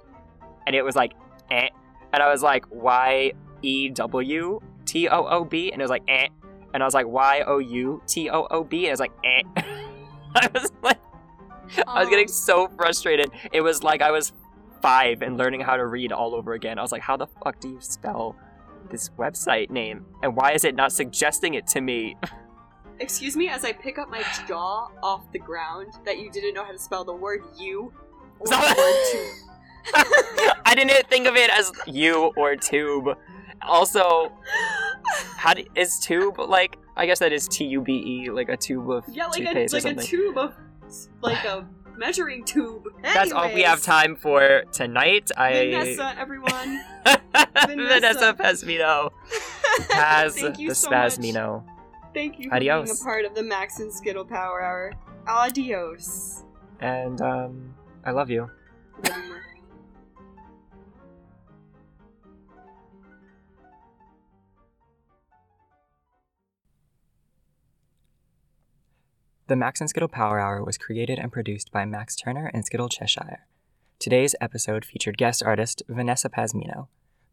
and 0.66 0.74
it 0.74 0.82
was 0.82 0.96
like 0.96 1.12
eh, 1.50 1.68
and 2.14 2.22
I 2.22 2.30
was 2.30 2.42
like 2.42 2.64
Y 2.70 3.32
E 3.60 3.90
W 3.90 4.58
T 4.86 5.08
O 5.08 5.26
O 5.26 5.44
B, 5.44 5.70
and 5.70 5.80
it 5.80 5.84
was 5.84 5.90
like 5.90 6.02
eh, 6.08 6.28
and 6.74 6.82
I 6.82 6.86
was 6.86 6.94
like 6.94 7.06
Y 7.06 7.42
O 7.46 7.58
U 7.58 8.02
T 8.06 8.30
O 8.30 8.46
O 8.50 8.64
B, 8.64 8.86
and 8.86 8.88
it 8.88 8.90
was 8.92 9.00
like 9.00 9.12
eh. 9.24 9.42
I 10.34 10.48
was 10.54 10.72
like, 10.82 10.98
I 11.86 12.00
was 12.00 12.08
getting 12.08 12.26
Um, 12.26 12.32
so 12.32 12.68
frustrated. 12.68 13.30
It 13.52 13.60
was 13.60 13.82
like 13.82 14.02
I 14.02 14.10
was 14.10 14.32
five 14.80 15.22
and 15.22 15.36
learning 15.36 15.60
how 15.60 15.76
to 15.76 15.86
read 15.86 16.12
all 16.12 16.34
over 16.34 16.54
again. 16.54 16.78
I 16.78 16.82
was 16.82 16.92
like, 16.92 17.02
how 17.02 17.16
the 17.16 17.28
fuck 17.42 17.60
do 17.60 17.68
you 17.68 17.80
spell 17.80 18.36
this 18.90 19.10
website 19.10 19.70
name? 19.70 20.04
And 20.22 20.34
why 20.36 20.52
is 20.52 20.64
it 20.64 20.74
not 20.74 20.92
suggesting 20.92 21.54
it 21.54 21.66
to 21.68 21.80
me? 21.80 22.16
Excuse 23.00 23.36
me 23.36 23.48
as 23.48 23.64
I 23.64 23.72
pick 23.72 23.98
up 23.98 24.10
my 24.10 24.22
jaw 24.46 24.90
off 25.02 25.30
the 25.32 25.38
ground 25.38 25.94
that 26.04 26.18
you 26.18 26.30
didn't 26.30 26.54
know 26.54 26.64
how 26.64 26.72
to 26.72 26.78
spell 26.78 27.04
the 27.04 27.14
word 27.14 27.42
you 27.58 27.92
or 28.40 28.46
the 28.46 28.74
word 28.76 29.12
tube. 29.12 30.54
I 30.64 30.74
didn't 30.74 31.08
think 31.08 31.26
of 31.26 31.36
it 31.36 31.50
as 31.50 31.72
you 31.86 32.32
or 32.36 32.56
tube. 32.56 33.16
Also, 33.62 34.32
how 35.42 35.54
do, 35.54 35.64
is 35.74 35.98
tube 35.98 36.38
like? 36.38 36.78
I 36.96 37.04
guess 37.04 37.18
that 37.18 37.32
is 37.32 37.48
T 37.48 37.64
U 37.64 37.80
B 37.80 37.92
E, 37.94 38.30
like 38.30 38.48
a 38.48 38.56
tube 38.56 38.88
of 38.88 39.04
Yeah, 39.08 39.26
like 39.26 39.42
a 39.42 39.66
like 39.72 39.84
a 39.84 39.94
tube 39.96 40.38
of 40.38 40.54
like 41.20 41.44
a 41.44 41.66
measuring 41.96 42.44
tube. 42.44 42.84
That's 43.02 43.32
all 43.32 43.52
we 43.52 43.62
have 43.62 43.82
time 43.82 44.14
for 44.14 44.62
tonight. 44.70 45.32
I 45.36 45.52
Vanessa, 45.52 46.14
everyone. 46.16 46.84
Vanessa 47.66 48.34
Pazmino 48.38 49.10
has 49.90 50.36
Thank 50.38 50.60
you 50.60 50.68
the 50.68 50.76
so 50.76 50.90
much. 50.90 51.14
Spasmino. 51.14 51.64
Thank 52.14 52.38
you 52.38 52.48
for 52.48 52.60
being 52.60 52.70
a 52.70 53.04
part 53.04 53.24
of 53.24 53.34
the 53.34 53.42
Max 53.42 53.80
and 53.80 53.92
Skittle 53.92 54.24
Power 54.24 54.62
Hour. 54.62 54.92
Adios. 55.26 56.44
And 56.78 57.20
um, 57.20 57.74
I 58.04 58.12
love 58.12 58.30
you. 58.30 58.48
The 69.52 69.56
Max 69.56 69.82
and 69.82 69.90
Skittle 69.90 70.08
Power 70.08 70.40
Hour 70.40 70.64
was 70.64 70.78
created 70.78 71.18
and 71.18 71.30
produced 71.30 71.70
by 71.70 71.84
Max 71.84 72.16
Turner 72.16 72.50
and 72.54 72.64
Skittle 72.64 72.88
Cheshire. 72.88 73.40
Today's 73.98 74.34
episode 74.40 74.82
featured 74.82 75.18
guest 75.18 75.42
artist 75.42 75.82
Vanessa 75.90 76.30
Pazmino. 76.30 76.86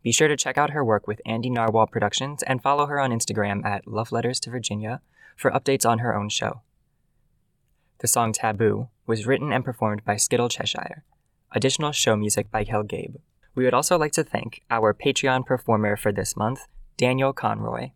Be 0.03 0.11
sure 0.11 0.27
to 0.27 0.35
check 0.35 0.57
out 0.57 0.71
her 0.71 0.83
work 0.83 1.07
with 1.07 1.21
Andy 1.25 1.49
Narwhal 1.49 1.87
Productions 1.87 2.43
and 2.43 2.61
follow 2.61 2.87
her 2.87 2.99
on 2.99 3.11
Instagram 3.11 3.63
at 3.63 3.87
Love 3.87 4.11
Letters 4.11 4.41
to 4.41 4.49
Virginia 4.49 4.99
for 5.37 5.49
updates 5.51 5.89
on 5.89 5.99
her 5.99 6.13
own 6.13 6.27
show. 6.27 6.59
The 7.99 8.07
song 8.09 8.33
Taboo 8.33 8.89
was 9.07 9.25
written 9.25 9.53
and 9.53 9.63
performed 9.63 10.03
by 10.03 10.17
Skittle 10.17 10.49
Cheshire. 10.49 11.05
Additional 11.53 11.93
show 11.93 12.17
music 12.17 12.51
by 12.51 12.65
Kel 12.65 12.83
Gabe. 12.83 13.15
We 13.55 13.63
would 13.63 13.73
also 13.73 13.97
like 13.97 14.11
to 14.11 14.25
thank 14.25 14.61
our 14.69 14.93
Patreon 14.93 15.45
performer 15.45 15.95
for 15.95 16.11
this 16.11 16.35
month, 16.35 16.67
Daniel 16.97 17.31
Conroy. 17.31 17.91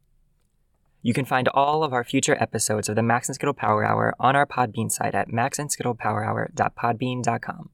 You 1.05 1.13
can 1.13 1.25
find 1.25 1.49
all 1.49 1.83
of 1.83 1.91
our 1.91 2.05
future 2.05 2.41
episodes 2.41 2.87
of 2.87 2.95
the 2.95 3.03
Max 3.03 3.27
and 3.27 3.35
Skittle 3.35 3.53
Power 3.53 3.83
Hour 3.83 4.15
on 4.21 4.37
our 4.37 4.47
Podbean 4.47 4.89
site 4.89 5.13
at 5.13 5.27
maxandskittlepowerhour.podbean.com. 5.27 7.69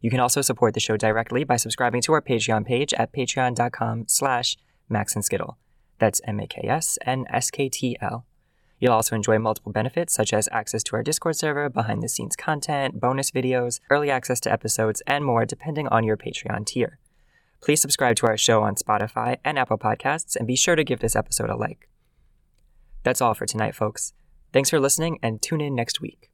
You 0.00 0.10
can 0.10 0.20
also 0.20 0.42
support 0.42 0.74
the 0.74 0.80
show 0.80 0.96
directly 0.96 1.42
by 1.42 1.56
subscribing 1.56 2.02
to 2.02 2.12
our 2.12 2.22
Patreon 2.22 2.64
page 2.64 2.94
at 2.94 3.12
patreon.com 3.12 4.04
slash 4.06 4.56
maxandskittle. 4.88 5.56
That's 5.98 6.20
M-A-K-S-N-S-K-T-L. 6.24 8.24
You'll 8.78 8.92
also 8.92 9.16
enjoy 9.16 9.40
multiple 9.40 9.72
benefits 9.72 10.14
such 10.14 10.32
as 10.32 10.48
access 10.52 10.84
to 10.84 10.94
our 10.94 11.02
Discord 11.02 11.34
server, 11.34 11.68
behind-the-scenes 11.68 12.36
content, 12.36 13.00
bonus 13.00 13.32
videos, 13.32 13.80
early 13.90 14.08
access 14.08 14.38
to 14.38 14.52
episodes, 14.52 15.02
and 15.04 15.24
more 15.24 15.44
depending 15.44 15.88
on 15.88 16.04
your 16.04 16.16
Patreon 16.16 16.66
tier. 16.66 17.00
Please 17.60 17.80
subscribe 17.80 18.14
to 18.16 18.28
our 18.28 18.38
show 18.38 18.62
on 18.62 18.76
Spotify 18.76 19.38
and 19.44 19.58
Apple 19.58 19.78
Podcasts, 19.78 20.36
and 20.36 20.46
be 20.46 20.54
sure 20.54 20.76
to 20.76 20.84
give 20.84 21.00
this 21.00 21.16
episode 21.16 21.50
a 21.50 21.56
like. 21.56 21.88
That's 23.02 23.20
all 23.20 23.34
for 23.34 23.46
tonight, 23.46 23.74
folks. 23.74 24.12
Thanks 24.52 24.70
for 24.70 24.80
listening, 24.80 25.18
and 25.22 25.40
tune 25.40 25.60
in 25.60 25.74
next 25.74 26.00
week. 26.00 26.27